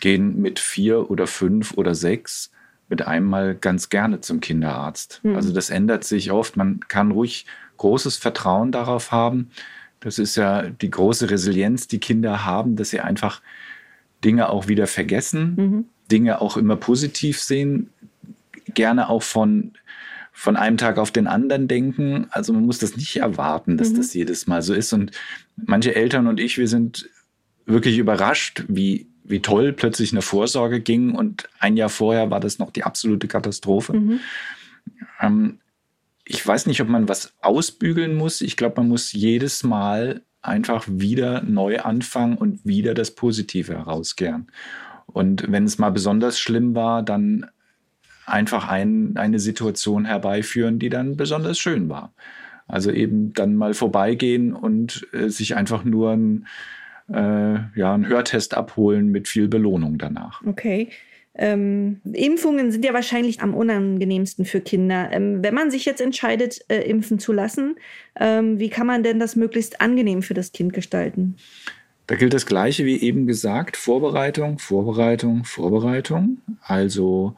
gehen 0.00 0.40
mit 0.40 0.58
vier 0.58 1.10
oder 1.10 1.26
fünf 1.26 1.76
oder 1.76 1.94
sechs 1.94 2.50
mit 2.88 3.06
einmal 3.06 3.54
ganz 3.54 3.88
gerne 3.88 4.20
zum 4.20 4.40
Kinderarzt. 4.40 5.20
Mhm. 5.22 5.36
Also 5.36 5.52
das 5.52 5.70
ändert 5.70 6.04
sich 6.04 6.32
oft. 6.32 6.56
Man 6.56 6.80
kann 6.88 7.12
ruhig 7.12 7.46
großes 7.76 8.16
Vertrauen 8.16 8.72
darauf 8.72 9.12
haben, 9.12 9.50
das 10.00 10.18
ist 10.18 10.36
ja 10.36 10.62
die 10.62 10.90
große 10.90 11.30
Resilienz, 11.30 11.86
die 11.86 12.00
Kinder 12.00 12.44
haben, 12.44 12.74
dass 12.74 12.90
sie 12.90 13.00
einfach 13.00 13.42
Dinge 14.24 14.48
auch 14.48 14.66
wieder 14.66 14.86
vergessen, 14.86 15.54
mhm. 15.56 15.84
Dinge 16.10 16.40
auch 16.40 16.56
immer 16.56 16.76
positiv 16.76 17.40
sehen, 17.40 17.90
gerne 18.74 19.08
auch 19.08 19.22
von, 19.22 19.72
von 20.32 20.56
einem 20.56 20.76
Tag 20.76 20.98
auf 20.98 21.10
den 21.10 21.26
anderen 21.26 21.68
denken. 21.68 22.26
Also 22.30 22.52
man 22.52 22.64
muss 22.64 22.78
das 22.78 22.96
nicht 22.96 23.16
erwarten, 23.16 23.76
dass 23.76 23.90
mhm. 23.90 23.96
das 23.96 24.14
jedes 24.14 24.46
Mal 24.46 24.62
so 24.62 24.74
ist. 24.74 24.92
Und 24.92 25.12
manche 25.56 25.94
Eltern 25.94 26.26
und 26.26 26.40
ich, 26.40 26.58
wir 26.58 26.68
sind 26.68 27.08
wirklich 27.66 27.98
überrascht, 27.98 28.64
wie, 28.68 29.06
wie 29.24 29.40
toll 29.40 29.72
plötzlich 29.72 30.12
eine 30.12 30.22
Vorsorge 30.22 30.80
ging. 30.80 31.14
Und 31.14 31.48
ein 31.58 31.76
Jahr 31.76 31.88
vorher 31.88 32.30
war 32.30 32.40
das 32.40 32.58
noch 32.58 32.70
die 32.70 32.84
absolute 32.84 33.28
Katastrophe. 33.28 33.94
Mhm. 33.94 34.20
Ähm, 35.20 35.58
ich 36.24 36.46
weiß 36.46 36.66
nicht, 36.66 36.80
ob 36.80 36.88
man 36.88 37.08
was 37.08 37.32
ausbügeln 37.40 38.14
muss. 38.14 38.40
Ich 38.40 38.56
glaube, 38.56 38.80
man 38.80 38.88
muss 38.88 39.12
jedes 39.12 39.64
Mal 39.64 40.22
einfach 40.42 40.84
wieder 40.88 41.42
neu 41.42 41.80
anfangen 41.80 42.38
und 42.38 42.64
wieder 42.64 42.94
das 42.94 43.14
Positive 43.14 43.76
herauskehren. 43.76 44.50
Und 45.12 45.50
wenn 45.50 45.64
es 45.64 45.78
mal 45.78 45.90
besonders 45.90 46.38
schlimm 46.38 46.74
war, 46.74 47.02
dann 47.02 47.46
einfach 48.26 48.68
ein, 48.68 49.16
eine 49.16 49.38
Situation 49.38 50.04
herbeiführen, 50.04 50.78
die 50.78 50.88
dann 50.88 51.16
besonders 51.16 51.58
schön 51.58 51.88
war. 51.88 52.12
Also 52.68 52.92
eben 52.92 53.32
dann 53.32 53.56
mal 53.56 53.74
vorbeigehen 53.74 54.54
und 54.54 55.06
äh, 55.12 55.28
sich 55.28 55.56
einfach 55.56 55.84
nur 55.84 56.12
ein, 56.12 56.46
äh, 57.12 57.58
ja, 57.74 57.94
einen 57.94 58.06
Hörtest 58.06 58.56
abholen 58.56 59.08
mit 59.08 59.26
viel 59.26 59.48
Belohnung 59.48 59.98
danach. 59.98 60.42
Okay. 60.46 60.88
Ähm, 61.34 62.00
Impfungen 62.12 62.70
sind 62.72 62.84
ja 62.84 62.92
wahrscheinlich 62.92 63.40
am 63.40 63.54
unangenehmsten 63.54 64.44
für 64.44 64.60
Kinder. 64.60 65.10
Ähm, 65.12 65.42
wenn 65.42 65.54
man 65.54 65.70
sich 65.70 65.84
jetzt 65.84 66.00
entscheidet, 66.00 66.60
äh, 66.68 66.82
impfen 66.82 67.18
zu 67.18 67.32
lassen, 67.32 67.76
ähm, 68.18 68.58
wie 68.58 68.68
kann 68.68 68.86
man 68.86 69.02
denn 69.02 69.18
das 69.18 69.36
möglichst 69.36 69.80
angenehm 69.80 70.22
für 70.22 70.34
das 70.34 70.52
Kind 70.52 70.72
gestalten? 70.72 71.36
Da 72.10 72.16
gilt 72.16 72.34
das 72.34 72.44
Gleiche 72.44 72.84
wie 72.86 73.00
eben 73.00 73.28
gesagt, 73.28 73.76
Vorbereitung, 73.76 74.58
Vorbereitung, 74.58 75.44
Vorbereitung. 75.44 76.38
Also 76.60 77.36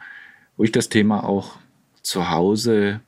ruhig 0.59 0.73
das 0.73 0.89
Thema 0.89 1.25
auch 1.25 1.59
zu 2.01 2.31
Hause 2.31 3.01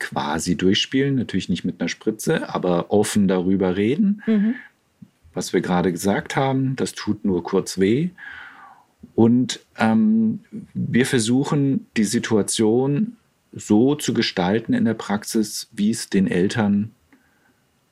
quasi 0.00 0.56
durchspielen, 0.56 1.14
natürlich 1.14 1.48
nicht 1.48 1.62
mit 1.62 1.80
einer 1.80 1.88
Spritze, 1.88 2.52
aber 2.52 2.90
offen 2.90 3.28
darüber 3.28 3.76
reden. 3.76 4.20
Mhm. 4.26 4.56
Was 5.32 5.52
wir 5.52 5.60
gerade 5.60 5.92
gesagt 5.92 6.34
haben, 6.34 6.74
das 6.74 6.92
tut 6.92 7.24
nur 7.24 7.44
kurz 7.44 7.78
weh. 7.78 8.10
Und 9.14 9.60
ähm, 9.78 10.40
wir 10.74 11.06
versuchen 11.06 11.86
die 11.96 12.02
Situation 12.02 13.16
so 13.52 13.94
zu 13.94 14.12
gestalten 14.12 14.74
in 14.74 14.84
der 14.84 14.94
Praxis, 14.94 15.68
wie 15.70 15.90
es 15.92 16.10
den 16.10 16.26
Eltern 16.26 16.90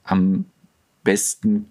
am 0.02 0.46
besten 1.04 1.66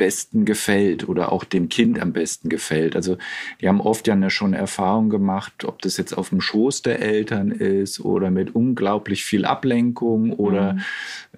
besten 0.00 0.46
gefällt 0.46 1.06
oder 1.10 1.30
auch 1.30 1.44
dem 1.44 1.68
Kind 1.68 2.00
am 2.00 2.14
besten 2.14 2.48
gefällt. 2.48 2.96
Also 2.96 3.18
die 3.60 3.68
haben 3.68 3.82
oft 3.82 4.06
ja 4.06 4.30
schon 4.30 4.54
Erfahrung 4.54 5.10
gemacht, 5.10 5.64
ob 5.66 5.82
das 5.82 5.98
jetzt 5.98 6.16
auf 6.16 6.30
dem 6.30 6.40
Schoß 6.40 6.80
der 6.80 7.00
Eltern 7.00 7.50
ist 7.50 8.00
oder 8.00 8.30
mit 8.30 8.54
unglaublich 8.54 9.24
viel 9.24 9.44
Ablenkung 9.44 10.32
oder 10.32 10.72
mhm. 10.72 10.80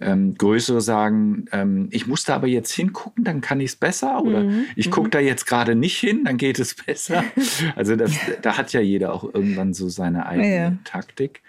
ähm, 0.00 0.34
größere 0.36 0.80
sagen, 0.80 1.46
ähm, 1.50 1.88
ich 1.90 2.06
muss 2.06 2.22
da 2.22 2.36
aber 2.36 2.46
jetzt 2.46 2.70
hingucken, 2.70 3.24
dann 3.24 3.40
kann 3.40 3.58
ich 3.58 3.70
es 3.70 3.76
besser 3.76 4.22
oder 4.22 4.44
mhm. 4.44 4.66
ich 4.76 4.92
gucke 4.92 5.08
mhm. 5.08 5.10
da 5.10 5.18
jetzt 5.18 5.46
gerade 5.46 5.74
nicht 5.74 5.98
hin, 5.98 6.22
dann 6.24 6.36
geht 6.36 6.60
es 6.60 6.74
besser. 6.74 7.24
Also 7.74 7.96
das, 7.96 8.12
da 8.42 8.56
hat 8.56 8.72
ja 8.72 8.80
jeder 8.80 9.12
auch 9.12 9.24
irgendwann 9.24 9.72
so 9.74 9.88
seine 9.88 10.26
eigene 10.26 10.54
ja. 10.56 10.72
Taktik. 10.84 11.42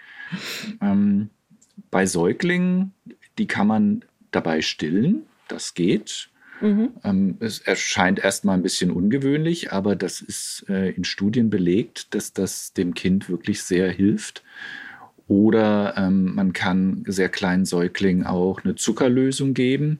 Ähm, 0.80 1.30
bei 1.90 2.06
Säuglingen, 2.06 2.92
die 3.38 3.46
kann 3.46 3.66
man 3.66 4.04
dabei 4.30 4.62
stillen, 4.62 5.26
das 5.48 5.74
geht. 5.74 6.30
Mhm. 6.64 6.92
Ähm, 7.04 7.36
es 7.40 7.58
erscheint 7.58 8.24
erstmal 8.24 8.56
ein 8.56 8.62
bisschen 8.62 8.90
ungewöhnlich, 8.90 9.72
aber 9.72 9.96
das 9.96 10.22
ist 10.22 10.64
äh, 10.70 10.92
in 10.92 11.04
Studien 11.04 11.50
belegt, 11.50 12.14
dass 12.14 12.32
das 12.32 12.72
dem 12.72 12.94
Kind 12.94 13.28
wirklich 13.28 13.62
sehr 13.62 13.92
hilft. 13.92 14.42
Oder 15.28 15.94
ähm, 15.98 16.34
man 16.34 16.54
kann 16.54 17.04
sehr 17.06 17.28
kleinen 17.28 17.66
Säuglingen 17.66 18.24
auch 18.24 18.64
eine 18.64 18.76
Zuckerlösung 18.76 19.52
geben. 19.52 19.98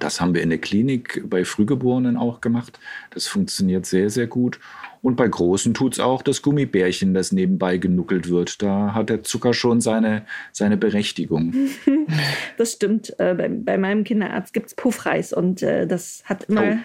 Das 0.00 0.20
haben 0.20 0.34
wir 0.34 0.42
in 0.42 0.50
der 0.50 0.58
Klinik 0.58 1.24
bei 1.28 1.46
Frühgeborenen 1.46 2.18
auch 2.18 2.42
gemacht. 2.42 2.78
Das 3.10 3.26
funktioniert 3.26 3.86
sehr, 3.86 4.10
sehr 4.10 4.26
gut. 4.26 4.60
Und 5.02 5.16
bei 5.16 5.28
Großen 5.28 5.72
tut 5.72 5.94
es 5.94 6.00
auch 6.00 6.22
das 6.22 6.42
Gummibärchen, 6.42 7.14
das 7.14 7.32
nebenbei 7.32 7.78
genuckelt 7.78 8.28
wird. 8.28 8.62
Da 8.62 8.92
hat 8.94 9.08
der 9.08 9.22
Zucker 9.22 9.54
schon 9.54 9.80
seine, 9.80 10.26
seine 10.52 10.76
Berechtigung. 10.76 11.54
Das 12.56 12.72
stimmt. 12.72 13.14
Äh, 13.18 13.34
bei, 13.34 13.48
bei, 13.48 13.78
meinem 13.78 14.04
Kinderarzt 14.04 14.52
gibt 14.52 14.66
es 14.66 14.74
Puffreis 14.74 15.32
und 15.32 15.62
äh, 15.62 15.86
das 15.86 16.22
hat 16.24 16.44
immer, 16.44 16.78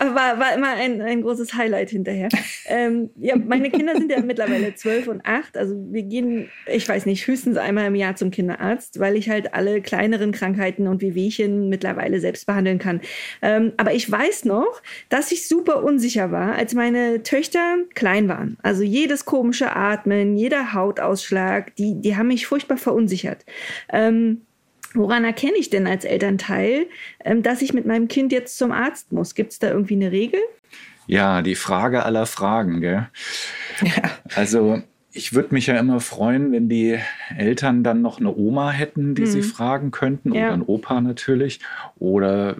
oh. 0.00 0.04
war, 0.14 0.38
war 0.38 0.54
immer 0.54 0.68
ein, 0.68 1.02
ein 1.02 1.22
großes 1.22 1.54
Highlight 1.54 1.90
hinterher. 1.90 2.28
Ähm, 2.66 3.10
ja, 3.16 3.36
meine 3.36 3.70
Kinder 3.70 3.94
sind 3.96 4.10
ja 4.10 4.20
mittlerweile 4.24 4.74
zwölf 4.74 5.08
und 5.08 5.26
acht. 5.26 5.58
Also 5.58 5.74
wir 5.90 6.04
gehen, 6.04 6.48
ich 6.66 6.88
weiß 6.88 7.06
nicht, 7.06 7.26
höchstens 7.26 7.56
einmal 7.56 7.86
im 7.88 7.94
Jahr 7.94 8.16
zum 8.16 8.30
Kinderarzt, 8.30 8.98
weil 9.00 9.16
ich 9.16 9.28
halt 9.28 9.52
alle 9.52 9.82
kleineren 9.82 10.32
Krankheiten 10.32 10.86
und 10.86 11.02
Wehwehchen 11.02 11.68
mittlerweile 11.68 12.20
selbst 12.20 12.46
behandeln 12.46 12.78
kann. 12.78 13.00
Ähm, 13.42 13.72
aber 13.76 13.92
ich 13.92 14.10
weiß 14.10 14.44
noch, 14.44 14.80
dass 15.08 15.32
ich 15.32 15.48
super 15.48 15.82
unsicher 15.82 16.30
war, 16.30 16.54
als 16.54 16.74
meine 16.74 17.01
Töchter 17.22 17.76
klein 17.94 18.28
waren. 18.28 18.56
Also 18.62 18.82
jedes 18.82 19.24
komische 19.24 19.74
Atmen, 19.74 20.36
jeder 20.36 20.72
Hautausschlag, 20.72 21.74
die, 21.76 22.00
die 22.00 22.16
haben 22.16 22.28
mich 22.28 22.46
furchtbar 22.46 22.76
verunsichert. 22.76 23.44
Ähm, 23.88 24.42
woran 24.94 25.24
erkenne 25.24 25.56
ich 25.56 25.70
denn 25.70 25.86
als 25.86 26.04
Elternteil, 26.04 26.86
ähm, 27.24 27.42
dass 27.42 27.62
ich 27.62 27.72
mit 27.72 27.86
meinem 27.86 28.08
Kind 28.08 28.32
jetzt 28.32 28.58
zum 28.58 28.72
Arzt 28.72 29.12
muss? 29.12 29.34
Gibt 29.34 29.52
es 29.52 29.58
da 29.58 29.68
irgendwie 29.68 29.94
eine 29.94 30.12
Regel? 30.12 30.40
Ja, 31.06 31.42
die 31.42 31.56
Frage 31.56 32.04
aller 32.04 32.26
Fragen, 32.26 32.80
gell? 32.80 33.08
Ja. 33.82 34.10
Also 34.34 34.82
ich 35.14 35.34
würde 35.34 35.54
mich 35.54 35.66
ja 35.66 35.78
immer 35.78 36.00
freuen, 36.00 36.52
wenn 36.52 36.68
die 36.68 36.98
Eltern 37.36 37.84
dann 37.84 38.00
noch 38.00 38.18
eine 38.18 38.34
Oma 38.34 38.70
hätten, 38.70 39.14
die 39.14 39.22
mhm. 39.22 39.26
sie 39.26 39.42
fragen 39.42 39.90
könnten 39.90 40.34
ja. 40.34 40.46
oder 40.46 40.52
ein 40.54 40.62
Opa 40.62 41.00
natürlich 41.00 41.60
oder 41.98 42.56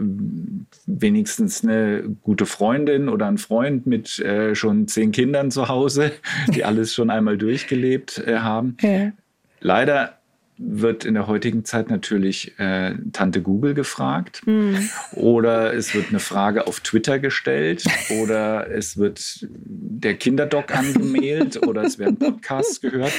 wenigstens 0.86 1.64
eine 1.64 2.02
gute 2.22 2.46
Freundin 2.46 3.08
oder 3.08 3.26
ein 3.26 3.38
Freund 3.38 3.86
mit 3.86 4.18
äh, 4.18 4.54
schon 4.54 4.86
zehn 4.86 5.12
Kindern 5.12 5.50
zu 5.50 5.68
Hause, 5.68 6.12
die 6.54 6.64
alles 6.64 6.94
schon 6.94 7.10
einmal 7.10 7.38
durchgelebt 7.38 8.22
äh, 8.26 8.38
haben. 8.38 8.76
Ja. 8.82 9.12
Leider 9.60 10.18
wird 10.58 11.04
in 11.04 11.14
der 11.14 11.26
heutigen 11.26 11.64
Zeit 11.64 11.88
natürlich 11.90 12.58
äh, 12.58 12.94
Tante 13.12 13.40
Google 13.42 13.74
gefragt 13.74 14.42
mm. 14.46 14.76
oder 15.12 15.74
es 15.74 15.94
wird 15.94 16.10
eine 16.10 16.20
Frage 16.20 16.66
auf 16.66 16.80
Twitter 16.80 17.18
gestellt 17.18 17.84
oder 18.20 18.70
es 18.70 18.96
wird 18.96 19.46
der 19.50 20.14
Kinderdoc 20.14 20.74
angemeldet 20.74 21.66
oder 21.66 21.82
es 21.82 21.98
werden 21.98 22.18
Podcasts 22.18 22.80
gehört. 22.80 23.12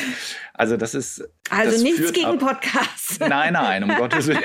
Also 0.53 0.77
das 0.77 0.93
ist 0.93 1.27
also 1.49 1.71
das 1.71 1.81
nichts 1.81 2.13
gegen 2.13 2.27
ab, 2.27 2.39
Podcasts. 2.39 3.19
Nein, 3.19 3.53
nein, 3.53 3.83
um 3.83 3.95
Gottes 3.95 4.27
Willen. 4.27 4.43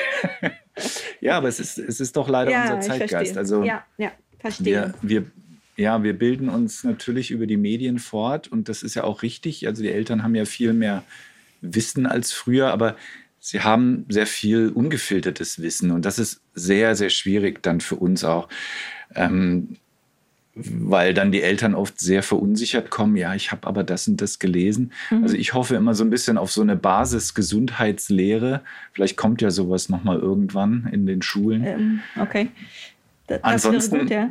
ja, 1.20 1.36
aber 1.36 1.48
es 1.48 1.60
ist 1.60 1.78
es 1.78 2.00
ist 2.00 2.16
doch 2.16 2.28
leider 2.28 2.50
ja, 2.50 2.74
unser 2.74 2.80
Zeitgeist. 2.80 3.36
Also 3.36 3.62
ja, 3.62 3.84
ja, 3.98 4.12
verstehe. 4.38 4.94
Wir, 5.02 5.22
wir 5.22 5.30
ja, 5.76 6.02
wir 6.02 6.18
bilden 6.18 6.48
uns 6.48 6.82
natürlich 6.82 7.30
über 7.30 7.46
die 7.46 7.56
Medien 7.56 8.00
fort 8.00 8.48
und 8.48 8.68
das 8.68 8.82
ist 8.82 8.96
ja 8.96 9.04
auch 9.04 9.22
richtig. 9.22 9.68
Also 9.68 9.82
die 9.82 9.92
Eltern 9.92 10.24
haben 10.24 10.34
ja 10.34 10.44
viel 10.44 10.72
mehr 10.72 11.04
Wissen 11.60 12.06
als 12.06 12.32
früher, 12.32 12.72
aber 12.72 12.96
sie 13.40 13.60
haben 13.60 14.04
sehr 14.08 14.26
viel 14.26 14.68
ungefiltertes 14.68 15.60
Wissen 15.60 15.90
und 15.90 16.04
das 16.04 16.18
ist 16.18 16.40
sehr, 16.54 16.94
sehr 16.96 17.10
schwierig 17.10 17.62
dann 17.62 17.80
für 17.80 17.96
uns 17.96 18.24
auch. 18.24 18.48
Ähm, 19.14 19.76
weil 20.60 21.14
dann 21.14 21.32
die 21.32 21.42
Eltern 21.42 21.74
oft 21.74 22.00
sehr 22.00 22.22
verunsichert 22.22 22.90
kommen. 22.90 23.16
Ja, 23.16 23.34
ich 23.34 23.52
habe 23.52 23.66
aber 23.66 23.84
das 23.84 24.08
und 24.08 24.20
das 24.20 24.38
gelesen. 24.38 24.92
Mhm. 25.10 25.22
Also 25.22 25.36
ich 25.36 25.54
hoffe 25.54 25.76
immer 25.76 25.94
so 25.94 26.04
ein 26.04 26.10
bisschen 26.10 26.36
auf 26.38 26.50
so 26.50 26.62
eine 26.62 26.76
Basis-Gesundheitslehre. 26.76 28.62
Vielleicht 28.92 29.16
kommt 29.16 29.40
ja 29.40 29.50
sowas 29.50 29.88
noch 29.88 30.04
mal 30.04 30.18
irgendwann 30.18 30.88
in 30.92 31.06
den 31.06 31.22
Schulen. 31.22 31.64
Ähm, 31.64 32.00
okay. 32.20 32.50
Das, 33.28 33.44
ansonsten, 33.44 34.00
gut, 34.00 34.10
ja. 34.10 34.30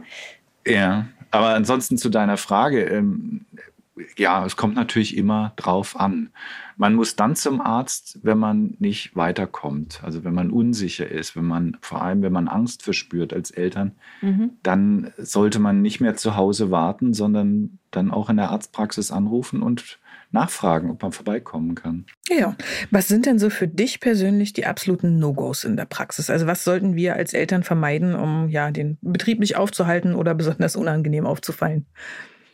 Ja, 0.65 1.07
aber 1.31 1.49
ansonsten 1.49 1.97
zu 1.97 2.09
deiner 2.09 2.37
Frage. 2.37 2.83
Ähm, 2.83 3.45
ja, 4.17 4.45
es 4.45 4.55
kommt 4.55 4.75
natürlich 4.75 5.15
immer 5.17 5.53
drauf 5.55 5.99
an. 5.99 6.29
Man 6.75 6.93
muss 6.93 7.15
dann 7.15 7.35
zum 7.35 7.59
Arzt, 7.61 8.19
wenn 8.23 8.37
man 8.37 8.75
nicht 8.79 9.15
weiterkommt, 9.15 10.01
also 10.03 10.23
wenn 10.23 10.33
man 10.33 10.51
unsicher 10.51 11.09
ist, 11.09 11.35
wenn 11.35 11.45
man 11.45 11.77
vor 11.81 12.01
allem, 12.01 12.21
wenn 12.21 12.33
man 12.33 12.47
Angst 12.47 12.83
verspürt 12.83 13.33
als 13.33 13.51
Eltern, 13.51 13.93
mhm. 14.21 14.51
dann 14.63 15.11
sollte 15.17 15.59
man 15.59 15.81
nicht 15.81 15.99
mehr 15.99 16.15
zu 16.15 16.35
Hause 16.35 16.69
warten, 16.69 17.13
sondern 17.13 17.79
dann 17.91 18.11
auch 18.11 18.29
in 18.29 18.37
der 18.37 18.51
Arztpraxis 18.51 19.11
anrufen 19.11 19.61
und 19.61 19.99
nachfragen, 20.31 20.91
ob 20.91 21.01
man 21.01 21.11
vorbeikommen 21.11 21.75
kann. 21.75 22.05
Ja, 22.29 22.55
was 22.91 23.07
sind 23.07 23.25
denn 23.25 23.39
so 23.39 23.49
für 23.49 23.67
dich 23.67 23.99
persönlich 23.99 24.53
die 24.53 24.65
absoluten 24.65 25.19
No-Gos 25.19 25.63
in 25.63 25.77
der 25.77 25.85
Praxis? 25.85 26.29
Also 26.29 26.47
was 26.47 26.63
sollten 26.63 26.95
wir 26.95 27.15
als 27.15 27.33
Eltern 27.33 27.63
vermeiden, 27.63 28.13
um 28.13 28.49
ja 28.49 28.71
den 28.71 28.97
Betrieb 29.01 29.39
nicht 29.39 29.55
aufzuhalten 29.55 30.13
oder 30.15 30.35
besonders 30.35 30.75
unangenehm 30.75 31.25
aufzufallen? 31.25 31.85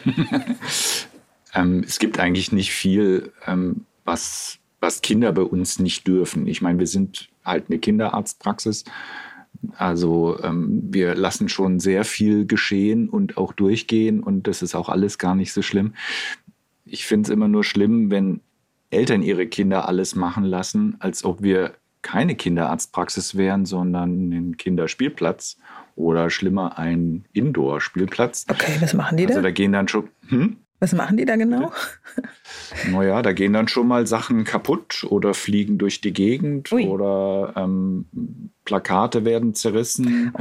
ähm, 1.54 1.84
es 1.86 2.00
gibt 2.00 2.20
eigentlich 2.20 2.52
nicht 2.52 2.72
viel, 2.72 3.32
ähm, 3.46 3.86
was, 4.06 4.60
was 4.80 5.02
Kinder 5.02 5.32
bei 5.32 5.44
uns 5.44 5.80
nicht 5.80 6.08
dürfen. 6.08 6.48
Ich 6.48 6.62
meine, 6.62 6.80
wir 6.80 6.88
sind 6.88 7.30
halt 7.44 7.66
eine 7.70 7.80
Kinderarztpraxis. 7.80 8.86
Also 9.78 10.40
ähm, 10.44 10.82
wir 10.92 11.16
lassen 11.16 11.48
schon 11.48 11.80
sehr 11.80 12.04
viel 12.04 12.46
geschehen 12.46 13.08
und 13.08 13.38
auch 13.38 13.54
durchgehen 13.54 14.22
und 14.22 14.48
das 14.48 14.62
ist 14.62 14.76
auch 14.76 14.90
alles 14.90 15.18
gar 15.18 15.36
nicht 15.36 15.54
so 15.54 15.62
schlimm. 15.62 15.94
Ich 16.86 17.06
finde 17.06 17.28
es 17.28 17.30
immer 17.30 17.48
nur 17.48 17.64
schlimm, 17.64 18.12
wenn 18.12 18.42
Eltern 18.90 19.24
ihre 19.24 19.48
Kinder 19.48 19.88
alles 19.88 20.16
machen 20.16 20.44
lassen, 20.44 20.98
als 21.00 21.24
ob 21.24 21.42
wir 21.42 21.76
keine 22.02 22.36
Kinderarztpraxis 22.36 23.36
wären, 23.36 23.66
sondern 23.66 24.30
ein 24.30 24.58
Kinderspielplatz 24.58 25.58
oder 25.96 26.30
schlimmer 26.30 26.78
ein 26.78 27.26
Indoor-Spielplatz. 27.32 28.46
Okay, 28.50 28.78
was 28.82 28.94
machen 28.94 29.18
die 29.18 29.26
da? 29.26 29.30
Also 29.30 29.42
da 29.42 29.52
gehen 29.52 29.72
dann 29.72 29.88
schon. 29.88 30.10
Hm? 30.28 30.58
Was 30.84 30.92
machen 30.92 31.16
die 31.16 31.24
da 31.24 31.38
genau? 31.38 31.72
Naja, 32.92 33.22
da 33.22 33.32
gehen 33.32 33.54
dann 33.54 33.70
schon 33.70 33.88
mal 33.88 34.06
Sachen 34.06 34.44
kaputt 34.44 35.06
oder 35.08 35.34
fliegen 35.34 35.78
durch 35.78 36.02
die 36.02 36.12
Gegend 36.12 36.72
Ui. 36.74 36.88
oder 36.88 37.54
ähm, 37.56 38.06
Plakate 38.66 39.24
werden 39.24 39.54
zerrissen. 39.54 40.34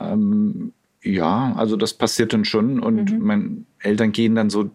Ähm, 0.00 0.72
ja, 1.02 1.52
also 1.56 1.76
das 1.76 1.92
passiert 1.92 2.32
dann 2.32 2.46
schon 2.46 2.80
und 2.80 3.12
mhm. 3.12 3.18
meine 3.22 3.56
Eltern 3.78 4.12
gehen 4.12 4.34
dann 4.34 4.48
so 4.48 4.70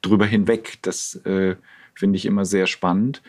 drüber 0.00 0.26
hinweg. 0.26 0.78
Das 0.82 1.16
äh, 1.24 1.56
finde 1.94 2.16
ich 2.16 2.24
immer 2.24 2.44
sehr 2.44 2.68
spannend. 2.68 3.22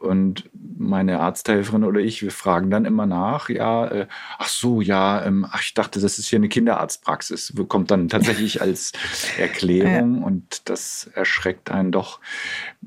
Und 0.00 0.48
meine 0.78 1.20
Arzthelferin 1.20 1.84
oder 1.84 2.00
ich, 2.00 2.22
wir 2.22 2.30
fragen 2.30 2.70
dann 2.70 2.86
immer 2.86 3.04
nach, 3.04 3.50
ja, 3.50 3.86
äh, 3.86 4.06
ach 4.38 4.48
so, 4.48 4.80
ja, 4.80 5.22
ähm, 5.26 5.46
ach, 5.48 5.60
ich 5.60 5.74
dachte, 5.74 6.00
das 6.00 6.18
ist 6.18 6.28
hier 6.28 6.38
eine 6.38 6.48
Kinderarztpraxis. 6.48 7.52
Kommt 7.68 7.90
dann 7.90 8.08
tatsächlich 8.08 8.62
als 8.62 8.92
Erklärung 9.38 10.22
und 10.22 10.70
das 10.70 11.10
erschreckt 11.14 11.70
einen 11.70 11.92
doch. 11.92 12.20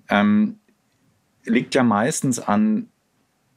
Ähm, 0.09 0.59
liegt 1.45 1.75
ja 1.75 1.83
meistens 1.83 2.39
an 2.39 2.89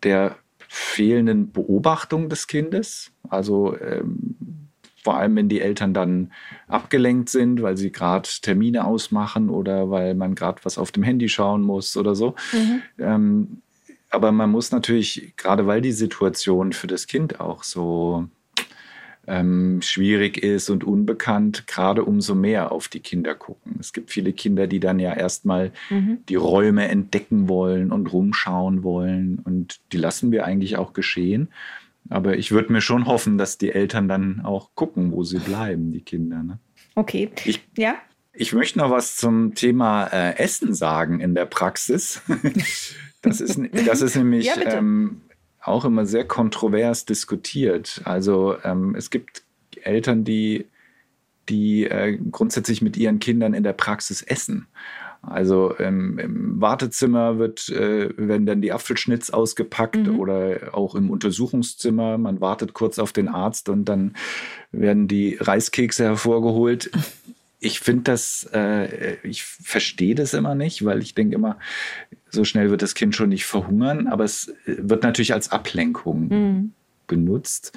der 0.02 0.36
fehlenden 0.68 1.50
Beobachtung 1.50 2.28
des 2.28 2.48
Kindes. 2.48 3.12
Also 3.28 3.74
ähm, 3.80 4.36
vor 5.06 5.18
allem, 5.18 5.36
wenn 5.36 5.48
die 5.48 5.60
Eltern 5.60 5.94
dann 5.94 6.32
abgelenkt 6.66 7.28
sind, 7.28 7.62
weil 7.62 7.76
sie 7.76 7.92
gerade 7.92 8.28
Termine 8.42 8.84
ausmachen 8.84 9.50
oder 9.50 9.88
weil 9.88 10.16
man 10.16 10.34
gerade 10.34 10.58
was 10.64 10.78
auf 10.78 10.90
dem 10.90 11.04
Handy 11.04 11.28
schauen 11.28 11.62
muss 11.62 11.96
oder 11.96 12.16
so. 12.16 12.34
Mhm. 12.52 12.82
Ähm, 12.98 13.62
aber 14.10 14.32
man 14.32 14.50
muss 14.50 14.72
natürlich, 14.72 15.34
gerade 15.36 15.68
weil 15.68 15.80
die 15.80 15.92
Situation 15.92 16.72
für 16.72 16.88
das 16.88 17.06
Kind 17.06 17.38
auch 17.38 17.62
so 17.62 18.26
ähm, 19.28 19.80
schwierig 19.80 20.42
ist 20.42 20.70
und 20.70 20.82
unbekannt, 20.82 21.68
gerade 21.68 22.04
umso 22.04 22.34
mehr 22.34 22.72
auf 22.72 22.88
die 22.88 22.98
Kinder 22.98 23.36
gucken. 23.36 23.76
Es 23.78 23.92
gibt 23.92 24.10
viele 24.10 24.32
Kinder, 24.32 24.66
die 24.66 24.80
dann 24.80 24.98
ja 24.98 25.12
erstmal 25.12 25.70
mhm. 25.88 26.18
die 26.28 26.34
Räume 26.34 26.88
entdecken 26.88 27.48
wollen 27.48 27.92
und 27.92 28.12
rumschauen 28.12 28.82
wollen. 28.82 29.38
Und 29.44 29.78
die 29.92 29.98
lassen 29.98 30.32
wir 30.32 30.46
eigentlich 30.46 30.76
auch 30.76 30.94
geschehen. 30.94 31.46
Aber 32.10 32.36
ich 32.36 32.52
würde 32.52 32.72
mir 32.72 32.80
schon 32.80 33.06
hoffen, 33.06 33.38
dass 33.38 33.58
die 33.58 33.72
Eltern 33.72 34.08
dann 34.08 34.40
auch 34.44 34.70
gucken, 34.74 35.12
wo 35.12 35.24
sie 35.24 35.38
bleiben, 35.38 35.92
die 35.92 36.02
Kinder. 36.02 36.42
Ne? 36.42 36.58
Okay. 36.94 37.30
Ich, 37.44 37.66
ja. 37.76 37.96
Ich 38.32 38.52
möchte 38.52 38.78
noch 38.78 38.90
was 38.90 39.16
zum 39.16 39.54
Thema 39.54 40.06
äh, 40.06 40.36
Essen 40.38 40.74
sagen 40.74 41.20
in 41.20 41.34
der 41.34 41.46
Praxis. 41.46 42.22
das, 43.22 43.40
ist, 43.40 43.60
das 43.86 44.02
ist 44.02 44.16
nämlich 44.16 44.46
ja, 44.46 44.56
ähm, 44.60 45.22
auch 45.60 45.84
immer 45.84 46.06
sehr 46.06 46.26
kontrovers 46.26 47.06
diskutiert. 47.06 48.02
Also 48.04 48.56
ähm, 48.62 48.94
es 48.94 49.10
gibt 49.10 49.42
Eltern, 49.82 50.24
die, 50.24 50.66
die 51.48 51.84
äh, 51.84 52.18
grundsätzlich 52.30 52.82
mit 52.82 52.96
ihren 52.96 53.18
Kindern 53.18 53.54
in 53.54 53.62
der 53.62 53.72
Praxis 53.72 54.22
essen. 54.22 54.68
Also 55.28 55.74
ähm, 55.78 56.18
im 56.18 56.60
Wartezimmer 56.60 57.38
wird, 57.38 57.68
äh, 57.68 58.10
werden 58.16 58.46
dann 58.46 58.62
die 58.62 58.72
Apfelschnitz 58.72 59.30
ausgepackt 59.30 60.06
mhm. 60.06 60.20
oder 60.20 60.70
auch 60.72 60.94
im 60.94 61.10
Untersuchungszimmer. 61.10 62.16
Man 62.16 62.40
wartet 62.40 62.74
kurz 62.74 62.98
auf 62.98 63.12
den 63.12 63.28
Arzt 63.28 63.68
und 63.68 63.86
dann 63.86 64.14
werden 64.70 65.08
die 65.08 65.36
Reiskekse 65.40 66.04
hervorgeholt. 66.04 66.90
Ich 67.58 67.80
finde 67.80 68.04
das, 68.04 68.48
äh, 68.52 69.16
ich 69.26 69.42
verstehe 69.42 70.14
das 70.14 70.32
immer 70.32 70.54
nicht, 70.54 70.84
weil 70.84 71.02
ich 71.02 71.14
denke 71.14 71.34
immer, 71.34 71.58
so 72.30 72.44
schnell 72.44 72.70
wird 72.70 72.82
das 72.82 72.94
Kind 72.94 73.16
schon 73.16 73.30
nicht 73.30 73.46
verhungern, 73.46 74.06
aber 74.06 74.24
es 74.24 74.54
wird 74.66 75.02
natürlich 75.02 75.32
als 75.32 75.50
Ablenkung 75.50 76.28
mhm. 76.28 76.72
benutzt. 77.08 77.76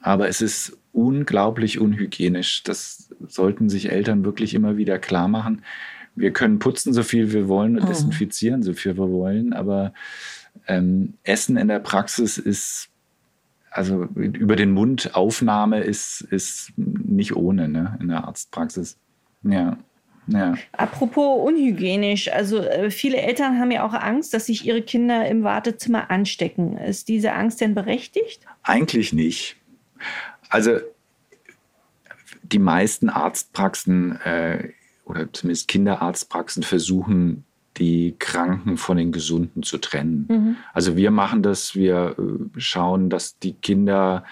Aber 0.00 0.28
es 0.28 0.40
ist 0.40 0.78
unglaublich 0.92 1.78
unhygienisch. 1.78 2.62
Das 2.62 3.10
sollten 3.28 3.68
sich 3.68 3.90
Eltern 3.90 4.24
wirklich 4.24 4.54
immer 4.54 4.78
wieder 4.78 4.98
klar 4.98 5.28
machen 5.28 5.62
wir 6.14 6.32
können 6.32 6.58
putzen, 6.58 6.92
so 6.92 7.02
viel 7.02 7.32
wir 7.32 7.48
wollen 7.48 7.78
und 7.78 7.84
oh. 7.84 7.88
desinfizieren, 7.88 8.62
so 8.62 8.72
viel 8.72 8.96
wir 8.96 9.10
wollen, 9.10 9.52
aber 9.52 9.92
ähm, 10.66 11.14
Essen 11.22 11.56
in 11.56 11.68
der 11.68 11.80
Praxis 11.80 12.38
ist, 12.38 12.88
also 13.70 14.08
über 14.14 14.56
den 14.56 14.72
Mund 14.72 15.14
Aufnahme 15.14 15.80
ist, 15.80 16.22
ist 16.22 16.72
nicht 16.76 17.36
ohne 17.36 17.68
ne, 17.68 17.98
in 18.00 18.08
der 18.08 18.24
Arztpraxis. 18.24 18.98
Ja. 19.42 19.78
Ja. 20.26 20.54
Apropos 20.72 21.44
unhygienisch, 21.44 22.30
also 22.30 22.58
äh, 22.58 22.90
viele 22.90 23.16
Eltern 23.16 23.58
haben 23.58 23.70
ja 23.72 23.84
auch 23.84 23.94
Angst, 23.94 24.32
dass 24.32 24.46
sich 24.46 24.64
ihre 24.64 24.82
Kinder 24.82 25.26
im 25.26 25.42
Wartezimmer 25.42 26.10
anstecken. 26.10 26.76
Ist 26.76 27.08
diese 27.08 27.32
Angst 27.32 27.60
denn 27.60 27.74
berechtigt? 27.74 28.46
Eigentlich 28.62 29.12
nicht. 29.12 29.56
Also 30.48 30.78
die 32.42 32.58
meisten 32.58 33.08
Arztpraxen 33.08 34.20
äh, 34.20 34.68
oder 35.10 35.32
zumindest 35.32 35.68
Kinderarztpraxen 35.68 36.62
versuchen, 36.62 37.44
die 37.76 38.16
Kranken 38.18 38.76
von 38.76 38.96
den 38.96 39.12
Gesunden 39.12 39.62
zu 39.62 39.78
trennen. 39.78 40.26
Mhm. 40.28 40.56
Also 40.72 40.96
wir 40.96 41.10
machen 41.10 41.42
das, 41.42 41.74
wir 41.74 42.16
äh, 42.18 42.60
schauen, 42.60 43.10
dass 43.10 43.38
die 43.38 43.54
Kinder, 43.54 44.24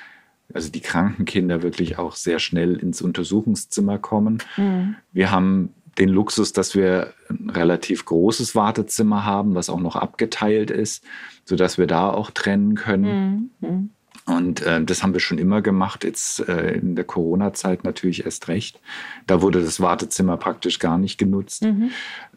also 0.53 0.71
die 0.71 0.81
kranken 0.81 1.25
Kinder 1.25 1.62
wirklich 1.62 1.99
auch 1.99 2.14
sehr 2.14 2.38
schnell 2.38 2.77
ins 2.77 3.01
Untersuchungszimmer 3.01 3.99
kommen. 3.99 4.38
Mhm. 4.57 4.97
Wir 5.12 5.31
haben 5.31 5.75
den 5.99 6.09
Luxus, 6.09 6.53
dass 6.53 6.75
wir 6.75 7.12
ein 7.29 7.51
relativ 7.51 8.05
großes 8.05 8.55
Wartezimmer 8.55 9.25
haben, 9.25 9.55
was 9.55 9.69
auch 9.69 9.81
noch 9.81 9.97
abgeteilt 9.97 10.71
ist, 10.71 11.05
sodass 11.45 11.79
wir 11.79 11.87
da 11.87 12.11
auch 12.11 12.31
trennen 12.31 12.75
können. 12.75 13.51
Mhm. 13.61 13.91
Und 14.29 14.61
äh, 14.61 14.85
das 14.85 15.03
haben 15.03 15.14
wir 15.14 15.21
schon 15.21 15.38
immer 15.38 15.62
gemacht, 15.62 16.05
jetzt 16.05 16.47
äh, 16.49 16.75
in 16.75 16.95
der 16.95 17.05
Corona-Zeit 17.05 17.83
natürlich 17.83 18.27
erst 18.27 18.49
recht. 18.49 18.79
Da 19.27 19.41
wurde 19.41 19.62
das 19.62 19.81
Wartezimmer 19.81 20.37
praktisch 20.37 20.79
gar 20.79 20.99
nicht 20.99 21.17
genutzt. 21.17 21.64
Mhm. 21.64 21.91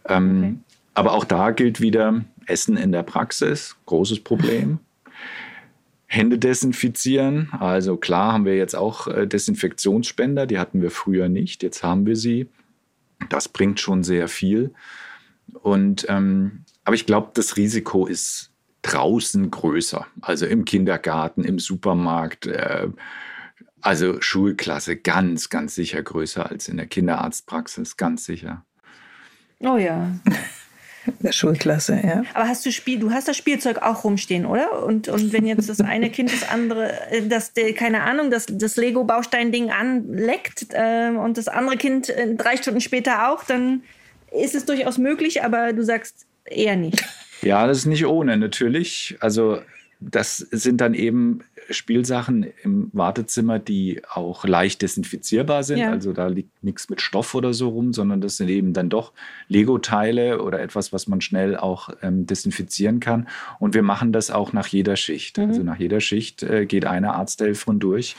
Ähm, 0.05 0.37
okay. 0.37 0.55
Aber 0.93 1.11
auch 1.11 1.25
da 1.25 1.51
gilt 1.51 1.81
wieder 1.81 2.23
Essen 2.45 2.77
in 2.77 2.93
der 2.93 3.03
Praxis, 3.03 3.75
großes 3.87 4.21
Problem. 4.21 4.79
Hände 6.07 6.37
desinfizieren. 6.37 7.49
Also 7.59 7.97
klar 7.97 8.33
haben 8.33 8.45
wir 8.45 8.55
jetzt 8.55 8.75
auch 8.75 9.07
äh, 9.07 9.27
Desinfektionsspender, 9.27 10.45
die 10.45 10.59
hatten 10.59 10.81
wir 10.81 10.91
früher 10.91 11.27
nicht, 11.27 11.61
jetzt 11.61 11.83
haben 11.83 12.05
wir 12.05 12.15
sie. 12.15 12.47
Das 13.29 13.49
bringt 13.49 13.81
schon 13.81 14.03
sehr 14.03 14.29
viel. 14.29 14.73
Und 15.61 16.05
ähm, 16.07 16.63
aber 16.85 16.95
ich 16.95 17.05
glaube, 17.05 17.31
das 17.33 17.57
Risiko 17.57 18.07
ist 18.07 18.50
draußen 18.81 19.51
größer, 19.51 20.07
also 20.21 20.45
im 20.45 20.65
Kindergarten, 20.65 21.43
im 21.43 21.59
Supermarkt. 21.59 22.47
Äh, 22.47 22.89
also 23.81 24.21
Schulklasse 24.21 24.95
ganz, 24.95 25.49
ganz 25.49 25.75
sicher 25.75 26.01
größer 26.03 26.49
als 26.49 26.67
in 26.67 26.77
der 26.77 26.85
Kinderarztpraxis, 26.85 27.97
ganz 27.97 28.25
sicher. 28.25 28.63
Oh 29.59 29.77
ja. 29.77 30.11
In 31.05 31.13
der 31.23 31.31
Schulklasse, 31.31 31.99
ja. 32.03 32.23
Aber 32.35 32.47
hast 32.47 32.63
du 32.65 32.71
Spiel, 32.71 32.99
du 32.99 33.11
hast 33.11 33.27
das 33.27 33.35
Spielzeug 33.35 33.81
auch 33.81 34.03
rumstehen, 34.03 34.45
oder? 34.45 34.83
Und, 34.83 35.07
und 35.07 35.33
wenn 35.33 35.47
jetzt 35.47 35.67
das 35.67 35.81
eine 35.81 36.11
Kind 36.11 36.31
das 36.31 36.47
andere, 36.47 37.11
äh, 37.11 37.27
das, 37.27 37.53
keine 37.75 38.03
Ahnung, 38.03 38.29
das, 38.29 38.45
das 38.47 38.75
Lego-Baustein-Ding 38.75 39.71
anleckt 39.71 40.67
äh, 40.71 41.09
und 41.09 41.37
das 41.37 41.47
andere 41.47 41.77
Kind 41.77 42.09
äh, 42.09 42.35
drei 42.35 42.55
Stunden 42.55 42.81
später 42.81 43.31
auch, 43.31 43.43
dann 43.43 43.83
ist 44.31 44.53
es 44.53 44.65
durchaus 44.65 44.99
möglich, 44.99 45.43
aber 45.43 45.73
du 45.73 45.83
sagst 45.83 46.27
eher 46.45 46.75
nicht. 46.75 47.03
Ja, 47.41 47.67
das 47.67 47.79
ist 47.79 47.85
nicht 47.85 48.05
ohne, 48.05 48.37
natürlich. 48.37 49.17
Also 49.19 49.59
das 50.01 50.37
sind 50.37 50.81
dann 50.81 50.95
eben 50.95 51.41
Spielsachen 51.69 52.47
im 52.63 52.89
Wartezimmer, 52.91 53.59
die 53.59 54.01
auch 54.11 54.45
leicht 54.45 54.81
desinfizierbar 54.81 55.63
sind. 55.63 55.77
Ja. 55.77 55.91
Also 55.91 56.11
da 56.11 56.27
liegt 56.27 56.63
nichts 56.63 56.89
mit 56.89 57.01
Stoff 57.01 57.35
oder 57.35 57.53
so 57.53 57.69
rum, 57.69 57.93
sondern 57.93 58.19
das 58.19 58.37
sind 58.37 58.49
eben 58.49 58.73
dann 58.73 58.89
doch 58.89 59.13
Lego-Teile 59.47 60.41
oder 60.41 60.59
etwas, 60.59 60.91
was 60.91 61.07
man 61.07 61.21
schnell 61.21 61.55
auch 61.55 61.89
ähm, 62.01 62.25
desinfizieren 62.25 62.99
kann. 62.99 63.27
Und 63.59 63.75
wir 63.75 63.83
machen 63.83 64.11
das 64.11 64.31
auch 64.31 64.53
nach 64.53 64.67
jeder 64.67 64.95
Schicht. 64.95 65.37
Mhm. 65.37 65.45
Also 65.45 65.63
nach 65.63 65.77
jeder 65.77 66.01
Schicht 66.01 66.43
äh, 66.43 66.65
geht 66.65 66.85
eine 66.85 67.13
Arzthelferin 67.13 67.79
durch 67.79 68.15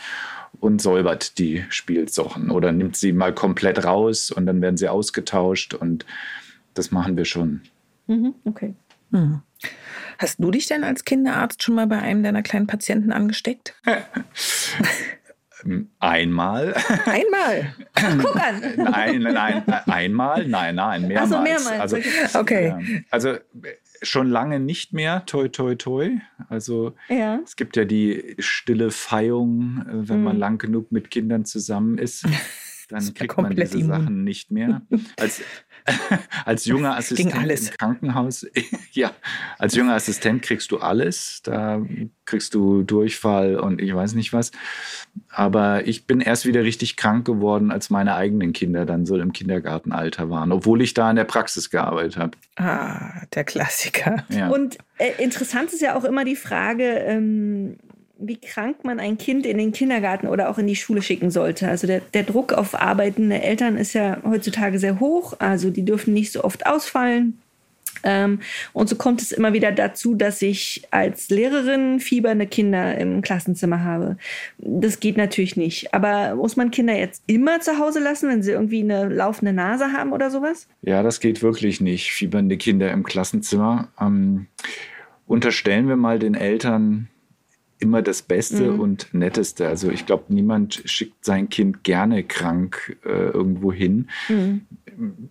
und 0.60 0.80
säubert 0.80 1.38
die 1.38 1.64
Spielsachen 1.68 2.50
oder 2.50 2.70
nimmt 2.72 2.96
sie 2.96 3.12
mal 3.12 3.34
komplett 3.34 3.84
raus 3.84 4.30
und 4.30 4.46
dann 4.46 4.60
werden 4.60 4.76
sie 4.76 4.88
ausgetauscht 4.88 5.74
und 5.74 6.06
das 6.74 6.90
machen 6.90 7.16
wir 7.16 7.24
schon. 7.24 7.62
Mhm, 8.06 8.34
okay. 8.44 8.74
Hm. 9.10 9.42
Hast 10.18 10.38
du 10.38 10.50
dich 10.50 10.66
denn 10.66 10.84
als 10.84 11.04
Kinderarzt 11.04 11.62
schon 11.62 11.74
mal 11.74 11.86
bei 11.86 11.98
einem 11.98 12.22
deiner 12.22 12.42
kleinen 12.42 12.66
Patienten 12.66 13.12
angesteckt? 13.12 13.74
Einmal. 15.98 16.74
Einmal. 17.06 17.74
Guck 18.20 18.36
an. 18.36 18.62
Nein, 18.76 19.22
nein, 19.22 19.68
einmal, 19.86 20.46
nein, 20.48 20.74
nein, 20.74 21.08
mehrmals. 21.08 21.32
Also 21.32 21.42
mehrmals. 21.42 21.92
Also, 21.92 22.38
okay. 22.38 23.04
Also 23.10 23.36
schon 24.02 24.28
lange 24.28 24.58
nicht 24.58 24.92
mehr, 24.92 25.24
toi, 25.26 25.48
toi, 25.48 25.76
toi. 25.76 26.18
Also 26.48 26.94
ja. 27.08 27.38
es 27.44 27.56
gibt 27.56 27.76
ja 27.76 27.84
die 27.84 28.34
stille 28.38 28.90
Feierung, 28.90 29.84
äh, 29.86 30.08
wenn 30.08 30.16
hm. 30.16 30.24
man 30.24 30.38
lang 30.38 30.58
genug 30.58 30.90
mit 30.90 31.10
Kindern 31.10 31.44
zusammen 31.44 31.98
ist. 31.98 32.26
Dann 32.88 33.14
kriegt 33.14 33.38
man 33.38 33.54
diese 33.56 33.78
immun. 33.78 33.88
Sachen 33.88 34.24
nicht 34.24 34.50
mehr. 34.50 34.82
Als, 35.18 35.42
als 36.44 36.64
junger 36.64 36.96
Assistent 36.96 37.34
im 37.34 37.70
Krankenhaus, 37.78 38.46
ja, 38.92 39.12
als 39.58 39.74
junger 39.74 39.94
Assistent 39.94 40.42
kriegst 40.42 40.70
du 40.70 40.78
alles. 40.78 41.40
Da 41.42 41.82
kriegst 42.24 42.54
du 42.54 42.82
Durchfall 42.82 43.56
und 43.56 43.80
ich 43.80 43.94
weiß 43.94 44.14
nicht 44.14 44.32
was. 44.32 44.52
Aber 45.28 45.86
ich 45.86 46.06
bin 46.06 46.20
erst 46.20 46.46
wieder 46.46 46.62
richtig 46.62 46.96
krank 46.96 47.26
geworden, 47.26 47.70
als 47.70 47.90
meine 47.90 48.14
eigenen 48.14 48.52
Kinder 48.52 48.86
dann 48.86 49.06
so 49.06 49.16
im 49.16 49.32
Kindergartenalter 49.32 50.30
waren, 50.30 50.52
obwohl 50.52 50.82
ich 50.82 50.94
da 50.94 51.10
in 51.10 51.16
der 51.16 51.24
Praxis 51.24 51.70
gearbeitet 51.70 52.16
habe. 52.16 52.38
Ah, 52.56 53.26
der 53.34 53.44
Klassiker. 53.44 54.24
Ja. 54.30 54.48
Und 54.48 54.78
äh, 54.98 55.12
interessant 55.18 55.72
ist 55.72 55.82
ja 55.82 55.96
auch 55.96 56.04
immer 56.04 56.24
die 56.24 56.36
Frage, 56.36 56.84
ähm, 56.84 57.76
wie 58.22 58.36
krank 58.36 58.84
man 58.84 59.00
ein 59.00 59.18
Kind 59.18 59.46
in 59.46 59.58
den 59.58 59.72
Kindergarten 59.72 60.26
oder 60.26 60.48
auch 60.50 60.58
in 60.58 60.66
die 60.66 60.76
Schule 60.76 61.02
schicken 61.02 61.30
sollte. 61.30 61.68
Also 61.68 61.86
der, 61.86 62.00
der 62.14 62.22
Druck 62.22 62.52
auf 62.52 62.74
arbeitende 62.80 63.42
Eltern 63.42 63.76
ist 63.76 63.92
ja 63.92 64.18
heutzutage 64.24 64.78
sehr 64.78 65.00
hoch. 65.00 65.34
Also 65.38 65.70
die 65.70 65.84
dürfen 65.84 66.14
nicht 66.14 66.32
so 66.32 66.44
oft 66.44 66.66
ausfallen. 66.66 67.38
Ähm, 68.04 68.40
und 68.72 68.88
so 68.88 68.96
kommt 68.96 69.22
es 69.22 69.32
immer 69.32 69.52
wieder 69.52 69.72
dazu, 69.72 70.14
dass 70.14 70.42
ich 70.42 70.82
als 70.90 71.28
Lehrerin 71.30 72.00
fiebernde 72.00 72.46
Kinder 72.46 72.96
im 72.98 73.22
Klassenzimmer 73.22 73.84
habe. 73.84 74.16
Das 74.58 75.00
geht 75.00 75.16
natürlich 75.16 75.56
nicht. 75.56 75.94
Aber 75.94 76.34
muss 76.34 76.56
man 76.56 76.70
Kinder 76.70 76.96
jetzt 76.96 77.22
immer 77.26 77.60
zu 77.60 77.78
Hause 77.78 78.00
lassen, 78.00 78.28
wenn 78.28 78.42
sie 78.42 78.52
irgendwie 78.52 78.82
eine 78.82 79.08
laufende 79.08 79.52
Nase 79.52 79.92
haben 79.92 80.12
oder 80.12 80.30
sowas? 80.30 80.66
Ja, 80.82 81.02
das 81.02 81.20
geht 81.20 81.42
wirklich 81.42 81.80
nicht. 81.80 82.12
Fiebernde 82.12 82.56
Kinder 82.56 82.90
im 82.90 83.04
Klassenzimmer. 83.04 83.88
Ähm, 84.00 84.46
unterstellen 85.26 85.88
wir 85.88 85.96
mal 85.96 86.18
den 86.18 86.34
Eltern 86.34 87.08
immer 87.82 88.00
das 88.00 88.22
Beste 88.22 88.70
mhm. 88.70 88.80
und 88.80 89.08
Netteste. 89.12 89.68
Also 89.68 89.90
ich 89.90 90.06
glaube, 90.06 90.32
niemand 90.32 90.82
schickt 90.84 91.24
sein 91.24 91.48
Kind 91.48 91.82
gerne 91.84 92.22
krank 92.22 92.96
äh, 93.04 93.08
irgendwo 93.08 93.72
hin. 93.72 94.08
Mhm. 94.28 94.62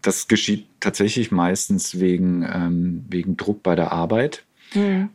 Das 0.02 0.28
geschieht 0.28 0.68
tatsächlich 0.80 1.32
meistens 1.32 2.00
wegen, 2.00 2.44
ähm, 2.44 3.06
wegen 3.10 3.38
Druck 3.38 3.64
bei 3.64 3.76
der 3.76 3.92
Arbeit. 3.92 4.44
Mhm. 4.74 5.10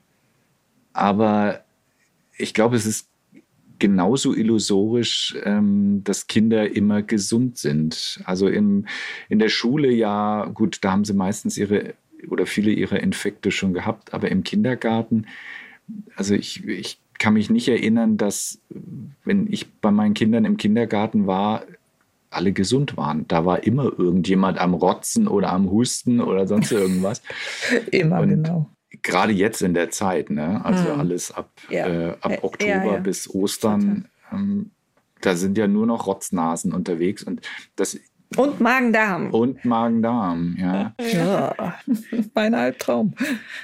Aber 0.92 1.64
ich 2.38 2.54
glaube, 2.54 2.76
es 2.76 2.86
ist 2.86 3.08
genauso 3.78 4.34
illusorisch, 4.34 5.36
ähm, 5.44 6.02
dass 6.04 6.26
Kinder 6.26 6.74
immer 6.74 7.02
gesund 7.02 7.58
sind. 7.58 8.20
Also 8.24 8.48
im, 8.48 8.86
in 9.28 9.38
der 9.38 9.50
Schule 9.50 9.92
ja, 9.92 10.46
gut, 10.46 10.78
da 10.80 10.92
haben 10.92 11.04
sie 11.04 11.12
meistens 11.12 11.58
ihre 11.58 11.94
oder 12.28 12.46
viele 12.46 12.70
ihrer 12.70 13.00
Infekte 13.00 13.50
schon 13.50 13.74
gehabt, 13.74 14.14
aber 14.14 14.30
im 14.30 14.42
Kindergarten, 14.42 15.26
also 16.16 16.34
ich, 16.34 16.66
ich 16.66 16.98
kann 17.18 17.34
mich 17.34 17.50
nicht 17.50 17.68
erinnern, 17.68 18.16
dass, 18.16 18.60
wenn 19.24 19.50
ich 19.50 19.72
bei 19.80 19.90
meinen 19.90 20.14
Kindern 20.14 20.44
im 20.44 20.56
Kindergarten 20.56 21.26
war, 21.26 21.62
alle 22.30 22.52
gesund 22.52 22.96
waren. 22.96 23.26
Da 23.28 23.46
war 23.46 23.64
immer 23.64 23.84
irgendjemand 23.84 24.58
am 24.58 24.74
Rotzen 24.74 25.28
oder 25.28 25.52
am 25.52 25.70
Husten 25.70 26.20
oder 26.20 26.46
sonst 26.46 26.72
irgendwas. 26.72 27.22
immer, 27.90 28.20
Und 28.20 28.28
genau. 28.28 28.70
Gerade 29.02 29.32
jetzt 29.32 29.62
in 29.62 29.74
der 29.74 29.90
Zeit, 29.90 30.30
ne? 30.30 30.64
also 30.64 30.92
hm. 30.92 31.00
alles 31.00 31.30
ab, 31.30 31.50
ja. 31.70 31.86
äh, 31.86 32.16
ab 32.20 32.38
Oktober 32.42 32.70
ja, 32.70 32.92
ja. 32.94 32.98
bis 32.98 33.32
Ostern, 33.32 34.08
ähm, 34.32 34.70
da 35.20 35.34
sind 35.34 35.58
ja 35.58 35.66
nur 35.66 35.86
noch 35.86 36.06
Rotznasen 36.06 36.72
unterwegs. 36.72 37.22
Und 37.22 37.40
das 37.76 37.98
und 38.36 38.60
Magen-Darm. 38.60 39.30
Und 39.30 39.64
Magen-Darm, 39.64 40.56
ja. 40.58 40.94
ja. 40.98 41.74
mein 42.34 42.54
Albtraum. 42.54 43.14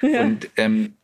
Und 0.00 0.50
ähm, 0.56 0.94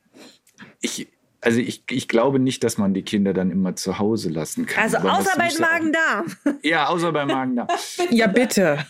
ich, 0.80 1.08
also 1.40 1.61
ich, 1.61 1.85
ich 1.90 2.09
glaube 2.09 2.38
nicht, 2.38 2.64
dass 2.64 2.79
man 2.79 2.94
die 2.94 3.03
Kinder 3.03 3.33
dann 3.33 3.51
immer 3.51 3.77
zu 3.77 3.98
Hause 3.98 4.29
lassen 4.29 4.66
kann. 4.66 4.85
Also 4.85 4.96
außer 4.98 5.33
bei 5.37 5.51
Magen-Darm. 5.59 6.27
Ja, 6.62 6.88
außer 6.88 7.12
bei 7.12 7.24
Magen-Darm. 7.24 7.68
ja, 8.11 8.27
bitte. 8.27 8.85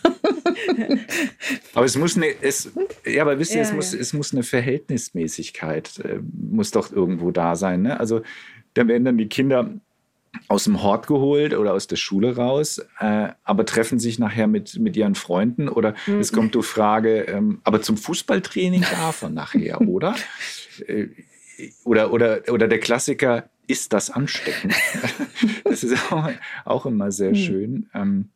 aber 1.75 1.85
es 1.85 1.95
muss 1.95 2.17
eine, 2.17 2.27
es, 2.41 2.71
ja, 3.05 3.21
aber 3.21 3.37
wisst 3.37 3.51
ihr, 3.51 3.57
ja, 3.57 3.63
es, 3.63 3.69
ja. 3.69 3.75
Muss, 3.75 3.93
es 3.93 4.13
muss 4.13 4.33
eine 4.33 4.43
Verhältnismäßigkeit, 4.43 5.99
äh, 5.99 6.19
muss 6.21 6.71
doch 6.71 6.91
irgendwo 6.91 7.29
da 7.31 7.55
sein. 7.55 7.83
Ne? 7.83 7.99
Also 7.99 8.21
da 8.73 8.87
werden 8.87 9.05
dann 9.05 9.17
die 9.17 9.29
Kinder 9.29 9.69
aus 10.47 10.63
dem 10.63 10.81
Hort 10.81 11.07
geholt 11.07 11.53
oder 11.53 11.73
aus 11.73 11.87
der 11.87 11.95
Schule 11.95 12.35
raus, 12.35 12.79
äh, 12.99 13.29
aber 13.43 13.65
treffen 13.65 13.99
sich 13.99 14.19
nachher 14.19 14.47
mit, 14.47 14.79
mit 14.79 14.95
ihren 14.95 15.15
Freunden 15.15 15.69
oder 15.69 15.95
mhm. 16.07 16.19
es 16.19 16.31
kommt 16.31 16.55
die 16.55 16.63
Frage, 16.63 17.21
ähm, 17.21 17.61
aber 17.63 17.81
zum 17.81 17.97
Fußballtraining 17.97 18.81
darf 18.81 19.21
er 19.21 19.29
nachher, 19.29 19.81
oder? 19.87 20.15
Äh, 20.87 21.07
oder, 21.83 22.13
oder, 22.13 22.41
oder 22.49 22.67
der 22.67 22.79
Klassiker, 22.79 23.49
ist 23.67 23.93
das 23.93 24.09
ansteckend? 24.09 24.73
das 25.63 25.83
ist 25.83 26.11
auch, 26.11 26.29
auch 26.65 26.85
immer 26.85 27.11
sehr 27.11 27.29
hm. 27.29 27.35
schön. 27.35 27.89
Ähm, 27.93 28.29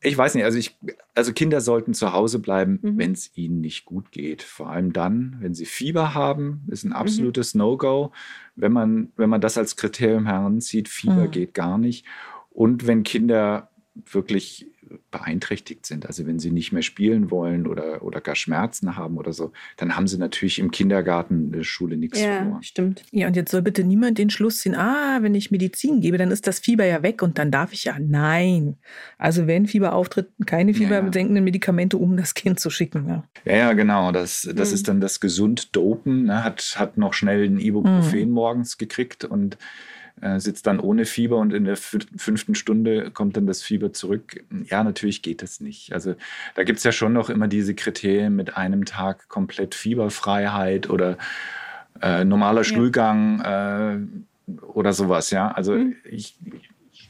ich 0.00 0.16
weiß 0.16 0.34
nicht, 0.34 0.44
also, 0.44 0.58
ich, 0.58 0.78
also 1.14 1.32
Kinder 1.32 1.60
sollten 1.60 1.92
zu 1.92 2.12
Hause 2.12 2.38
bleiben, 2.38 2.78
mhm. 2.82 2.98
wenn 2.98 3.12
es 3.12 3.36
ihnen 3.36 3.60
nicht 3.60 3.84
gut 3.84 4.12
geht. 4.12 4.42
Vor 4.42 4.70
allem 4.70 4.92
dann, 4.92 5.36
wenn 5.40 5.54
sie 5.54 5.66
Fieber 5.66 6.14
haben, 6.14 6.62
ist 6.68 6.84
ein 6.84 6.90
mhm. 6.90 6.96
absolutes 6.96 7.54
mhm. 7.54 7.58
No-Go. 7.58 8.12
Wenn 8.54 8.72
man, 8.72 9.12
wenn 9.16 9.28
man 9.28 9.40
das 9.40 9.58
als 9.58 9.76
Kriterium 9.76 10.26
heranzieht, 10.26 10.88
Fieber 10.88 11.26
mhm. 11.26 11.30
geht 11.30 11.54
gar 11.54 11.78
nicht. 11.78 12.06
Und 12.50 12.86
wenn 12.86 13.02
Kinder 13.02 13.70
wirklich 13.94 14.70
beeinträchtigt 15.10 15.86
sind. 15.86 16.06
Also 16.06 16.26
wenn 16.26 16.38
sie 16.38 16.50
nicht 16.50 16.72
mehr 16.72 16.82
spielen 16.82 17.30
wollen 17.30 17.66
oder, 17.66 18.02
oder 18.02 18.20
gar 18.20 18.34
Schmerzen 18.34 18.96
haben 18.96 19.16
oder 19.16 19.32
so, 19.32 19.52
dann 19.76 19.96
haben 19.96 20.06
sie 20.06 20.18
natürlich 20.18 20.58
im 20.58 20.70
Kindergarten, 20.70 21.52
der 21.52 21.64
Schule 21.64 21.96
nichts 21.96 22.20
ja, 22.20 22.44
vor. 22.44 22.58
Stimmt. 22.62 23.04
Ja, 23.10 23.26
und 23.26 23.36
jetzt 23.36 23.50
soll 23.50 23.62
bitte 23.62 23.84
niemand 23.84 24.18
den 24.18 24.30
Schluss 24.30 24.60
ziehen, 24.60 24.74
ah, 24.74 25.18
wenn 25.22 25.34
ich 25.34 25.50
Medizin 25.50 26.00
gebe, 26.00 26.18
dann 26.18 26.30
ist 26.30 26.46
das 26.46 26.58
Fieber 26.58 26.84
ja 26.84 27.02
weg 27.02 27.22
und 27.22 27.38
dann 27.38 27.50
darf 27.50 27.72
ich 27.72 27.84
ja. 27.84 27.96
Nein. 27.98 28.76
Also 29.18 29.46
wenn 29.46 29.66
Fieber 29.66 29.92
auftritt, 29.94 30.28
keine 30.46 30.74
fiebersenkenden 30.74 31.44
Medikamente, 31.44 31.96
um 31.96 32.16
das 32.16 32.34
Kind 32.34 32.60
zu 32.60 32.70
schicken. 32.70 33.08
Ja, 33.08 33.24
ja, 33.44 33.56
ja 33.56 33.72
genau. 33.72 34.12
Das, 34.12 34.48
das 34.54 34.70
mhm. 34.70 34.74
ist 34.74 34.88
dann 34.88 35.00
das 35.00 35.20
gesund 35.20 35.74
Dopen. 35.76 36.24
Ne? 36.24 36.44
Hat, 36.44 36.76
hat 36.78 36.96
noch 36.96 37.14
schnell 37.14 37.44
ein 37.44 37.58
Ibuprofen 37.58 38.28
mhm. 38.28 38.30
morgens 38.30 38.78
gekriegt 38.78 39.24
und 39.24 39.58
äh, 40.20 40.40
sitzt 40.40 40.66
dann 40.66 40.80
ohne 40.80 41.04
Fieber 41.04 41.36
und 41.36 41.52
in 41.52 41.64
der 41.64 41.76
fünften 41.76 42.54
Stunde 42.54 43.10
kommt 43.10 43.36
dann 43.36 43.46
das 43.46 43.62
Fieber 43.62 43.92
zurück. 43.92 44.44
Ja, 44.66 44.82
natürlich 44.84 45.22
geht 45.22 45.42
das 45.42 45.60
nicht. 45.60 45.92
Also 45.92 46.14
da 46.54 46.64
gibt 46.64 46.78
es 46.78 46.84
ja 46.84 46.92
schon 46.92 47.12
noch 47.12 47.30
immer 47.30 47.48
diese 47.48 47.74
Kriterien 47.74 48.34
mit 48.34 48.56
einem 48.56 48.84
Tag 48.84 49.28
komplett 49.28 49.74
Fieberfreiheit 49.74 50.90
oder 50.90 51.18
äh, 52.02 52.24
normaler 52.24 52.64
Stuhlgang 52.64 53.40
äh, 53.40 53.98
oder 54.62 54.92
sowas, 54.92 55.30
ja. 55.30 55.50
Also 55.50 55.72
mhm. 55.74 55.96
ich, 56.04 56.36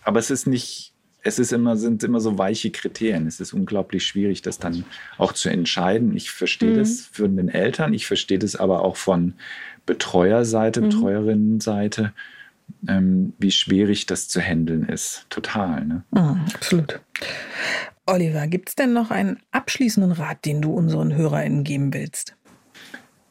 aber 0.02 0.18
es 0.18 0.30
ist 0.30 0.46
nicht, 0.46 0.92
es 1.22 1.38
ist 1.38 1.52
immer, 1.52 1.76
sind 1.76 2.02
immer 2.04 2.20
so 2.20 2.38
weiche 2.38 2.70
Kriterien. 2.70 3.26
Es 3.26 3.40
ist 3.40 3.52
unglaublich 3.52 4.06
schwierig, 4.06 4.42
das 4.42 4.58
dann 4.58 4.84
auch 5.18 5.32
zu 5.32 5.48
entscheiden. 5.48 6.16
Ich 6.16 6.30
verstehe 6.30 6.72
mhm. 6.72 6.78
das 6.78 7.08
für 7.12 7.28
den 7.28 7.48
Eltern, 7.48 7.92
ich 7.92 8.06
verstehe 8.06 8.38
das 8.38 8.56
aber 8.56 8.82
auch 8.82 8.96
von 8.96 9.34
Betreuerseite, 9.86 10.80
mhm. 10.80 10.88
Betreuerinnenseite 10.88 12.12
ähm, 12.86 13.32
wie 13.38 13.50
schwierig 13.50 14.06
das 14.06 14.28
zu 14.28 14.40
handeln 14.40 14.88
ist. 14.88 15.26
Total. 15.30 15.84
Ne? 15.84 16.04
Mhm, 16.10 16.44
absolut. 16.54 17.00
Oliver, 18.06 18.46
gibt 18.46 18.70
es 18.70 18.74
denn 18.74 18.92
noch 18.92 19.10
einen 19.10 19.38
abschließenden 19.50 20.12
Rat, 20.12 20.44
den 20.44 20.62
du 20.62 20.72
unseren 20.72 21.14
HörerInnen 21.14 21.64
geben 21.64 21.92
willst? 21.92 22.34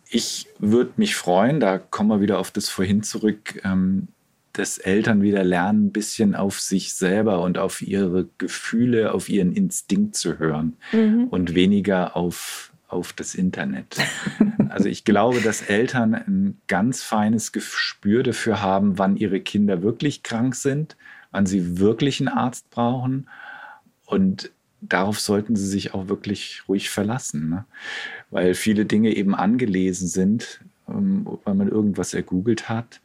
Ich 0.10 0.48
würde 0.60 0.94
mich 0.98 1.16
freuen, 1.16 1.60
da 1.60 1.78
kommen 1.78 2.10
wir 2.10 2.22
wieder 2.22 2.40
auf 2.40 2.52
das 2.52 2.70
vorhin 2.70 3.04
zurück, 3.04 3.60
ähm, 3.66 4.08
dass 4.54 4.78
Eltern 4.78 5.22
wieder 5.22 5.44
lernen, 5.44 5.88
ein 5.88 5.92
bisschen 5.92 6.36
auf 6.36 6.60
sich 6.60 6.94
selber 6.94 7.42
und 7.42 7.58
auf 7.58 7.82
ihre 7.82 8.28
Gefühle, 8.38 9.14
auf 9.14 9.30
ihren 9.30 9.54
Instinkt 9.54 10.16
zu 10.16 10.40
hören 10.40 10.78
mhm. 10.92 11.28
und 11.30 11.56
weniger 11.56 12.16
auf 12.16 12.72
auf 12.88 13.14
das 13.14 13.36
Internet. 13.36 13.98
Also 14.70 14.90
ich 14.90 15.06
glaube, 15.06 15.42
dass 15.42 15.62
Eltern 15.62 16.14
ein 16.14 16.62
ganz 16.68 17.02
feines 17.02 17.52
Gespür 17.52 18.22
dafür 18.22 18.62
haben, 18.62 18.98
wann 18.98 19.16
ihre 19.16 19.40
Kinder 19.40 19.82
wirklich 19.82 20.24
krank 20.24 20.56
sind, 20.56 20.98
wann 21.32 21.46
sie 21.46 21.80
wirklich 21.80 22.20
einen 22.20 22.28
Arzt 22.28 22.70
brauchen. 22.70 23.28
Und 24.06 24.52
darauf 24.82 25.20
sollten 25.20 25.56
sie 25.56 25.66
sich 25.66 25.94
auch 25.94 26.10
wirklich 26.10 26.64
ruhig 26.68 26.90
verlassen, 26.90 27.50
ne? 27.50 27.66
weil 28.30 28.54
viele 28.54 28.86
Dinge 28.86 29.16
eben 29.16 29.36
angelesen 29.36 30.08
sind, 30.08 30.62
ähm, 30.88 31.26
weil 31.44 31.56
man 31.56 31.70
irgendwas 31.70 32.14
ergoogelt 32.14 32.70
hat. 32.70 33.02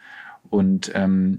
Und 0.51 0.90
ähm, 0.95 1.38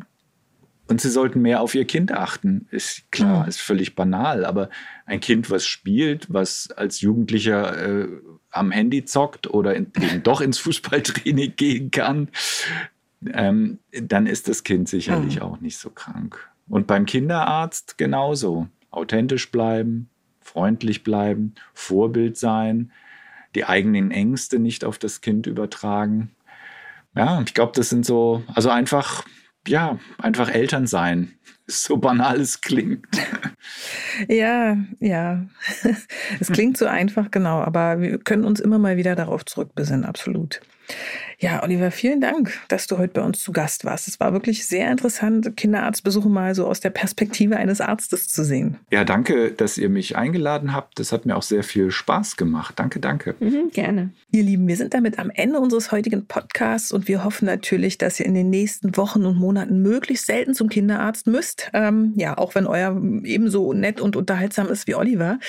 und 0.87 0.99
sie 1.01 1.09
sollten 1.09 1.41
mehr 1.41 1.61
auf 1.61 1.75
ihr 1.75 1.85
Kind 1.85 2.11
achten. 2.11 2.67
Ist 2.71 3.11
klar, 3.11 3.43
mhm. 3.43 3.49
ist 3.49 3.61
völlig 3.61 3.95
banal, 3.95 4.45
aber 4.45 4.69
ein 5.05 5.19
Kind, 5.19 5.49
was 5.49 5.65
spielt, 5.65 6.31
was 6.31 6.69
als 6.71 7.01
Jugendlicher 7.01 8.03
äh, 8.03 8.07
am 8.51 8.71
Handy 8.71 9.05
zockt 9.05 9.47
oder 9.47 9.75
in, 9.75 9.91
eben 9.99 10.23
doch 10.23 10.41
ins 10.41 10.59
Fußballtraining 10.59 11.53
gehen 11.55 11.91
kann, 11.91 12.29
ähm, 13.33 13.79
dann 13.91 14.27
ist 14.27 14.47
das 14.47 14.63
Kind 14.63 14.89
sicherlich 14.89 15.37
mhm. 15.37 15.41
auch 15.41 15.59
nicht 15.61 15.77
so 15.77 15.89
krank. 15.89 16.49
Und 16.67 16.87
beim 16.87 17.05
Kinderarzt 17.05 17.97
genauso. 17.97 18.67
Authentisch 18.91 19.51
bleiben, 19.51 20.09
freundlich 20.39 21.03
bleiben, 21.03 21.55
Vorbild 21.73 22.37
sein, 22.37 22.91
die 23.55 23.65
eigenen 23.65 24.11
Ängste 24.11 24.59
nicht 24.59 24.85
auf 24.85 24.97
das 24.97 25.21
Kind 25.21 25.47
übertragen. 25.47 26.31
Ja, 27.15 27.41
ich 27.41 27.53
glaube, 27.53 27.71
das 27.75 27.89
sind 27.89 28.05
so, 28.05 28.43
also 28.53 28.69
einfach 28.69 29.23
ja, 29.67 29.99
einfach 30.17 30.49
Eltern 30.49 30.87
sein. 30.87 31.33
So 31.67 31.97
banal 31.97 32.39
es 32.41 32.61
klingt. 32.61 33.07
Ja, 34.27 34.77
ja. 34.99 35.45
Es 36.39 36.51
klingt 36.51 36.77
so 36.77 36.85
einfach, 36.85 37.31
genau, 37.31 37.61
aber 37.61 38.01
wir 38.01 38.17
können 38.17 38.43
uns 38.43 38.59
immer 38.59 38.77
mal 38.77 38.97
wieder 38.97 39.15
darauf 39.15 39.45
zurückbesinnen, 39.45 40.03
absolut. 40.03 40.59
Ja, 41.39 41.61
Oliver, 41.61 41.91
vielen 41.91 42.21
Dank, 42.21 42.53
dass 42.69 42.87
du 42.87 42.97
heute 42.97 43.13
bei 43.13 43.21
uns 43.21 43.41
zu 43.41 43.51
Gast 43.51 43.83
warst. 43.83 44.07
Es 44.07 44.19
war 44.19 44.31
wirklich 44.31 44.65
sehr 44.65 44.89
interessant, 44.89 45.57
Kinderarztbesuche 45.57 46.29
mal 46.29 46.55
so 46.55 46.65
aus 46.65 46.79
der 46.79 46.89
Perspektive 46.89 47.57
eines 47.57 47.81
Arztes 47.81 48.27
zu 48.27 48.45
sehen. 48.45 48.77
Ja, 48.91 49.03
danke, 49.03 49.51
dass 49.51 49.77
ihr 49.77 49.89
mich 49.89 50.15
eingeladen 50.15 50.73
habt. 50.73 50.99
Das 50.99 51.11
hat 51.11 51.25
mir 51.25 51.35
auch 51.35 51.43
sehr 51.43 51.63
viel 51.63 51.91
Spaß 51.91 52.37
gemacht. 52.37 52.79
Danke, 52.79 53.01
danke. 53.01 53.35
Mhm, 53.39 53.71
gerne. 53.73 54.11
Ihr 54.31 54.43
Lieben, 54.43 54.67
wir 54.67 54.77
sind 54.77 54.93
damit 54.93 55.19
am 55.19 55.29
Ende 55.29 55.59
unseres 55.59 55.91
heutigen 55.91 56.27
Podcasts 56.27 56.91
und 56.93 57.07
wir 57.07 57.25
hoffen 57.25 57.45
natürlich, 57.45 57.97
dass 57.97 58.19
ihr 58.19 58.25
in 58.25 58.35
den 58.35 58.49
nächsten 58.49 58.95
Wochen 58.95 59.25
und 59.25 59.37
Monaten 59.37 59.81
möglichst 59.81 60.27
selten 60.27 60.53
zum 60.53 60.69
Kinderarzt 60.69 61.27
müsst. 61.27 61.69
Ähm, 61.73 62.13
ja, 62.15 62.37
auch 62.37 62.55
wenn 62.55 62.67
euer 62.67 62.95
ebenso 63.23 63.73
nett 63.73 63.99
und 63.99 64.15
unterhaltsam 64.15 64.69
ist 64.69 64.87
wie 64.87 64.95
Oliver. 64.95 65.39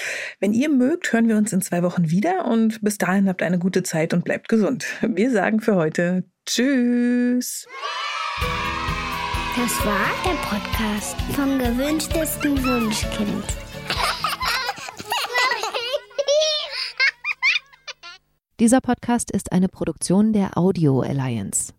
Wenn 0.40 0.52
ihr 0.52 0.70
mögt, 0.70 1.12
hören 1.12 1.28
wir 1.28 1.36
uns 1.36 1.52
in 1.52 1.62
zwei 1.62 1.82
Wochen 1.84 2.10
wieder 2.10 2.46
und 2.46 2.82
bis 2.82 2.98
dahin 2.98 3.28
habt 3.28 3.42
eine 3.42 3.60
gute 3.60 3.84
Zeit 3.84 4.12
und 4.12 4.24
bleibt 4.24 4.48
gesund. 4.48 4.86
Wir 5.24 5.30
sagen 5.30 5.58
für 5.58 5.74
heute 5.74 6.22
Tschüss. 6.44 7.66
Das 9.56 9.86
war 9.86 10.10
der 10.22 10.36
Podcast 10.46 11.18
vom 11.32 11.58
gewünschtesten 11.58 12.62
Wunschkind. 12.62 13.42
Dieser 18.60 18.82
Podcast 18.82 19.30
ist 19.30 19.50
eine 19.50 19.68
Produktion 19.68 20.34
der 20.34 20.58
Audio 20.58 21.00
Alliance. 21.00 21.72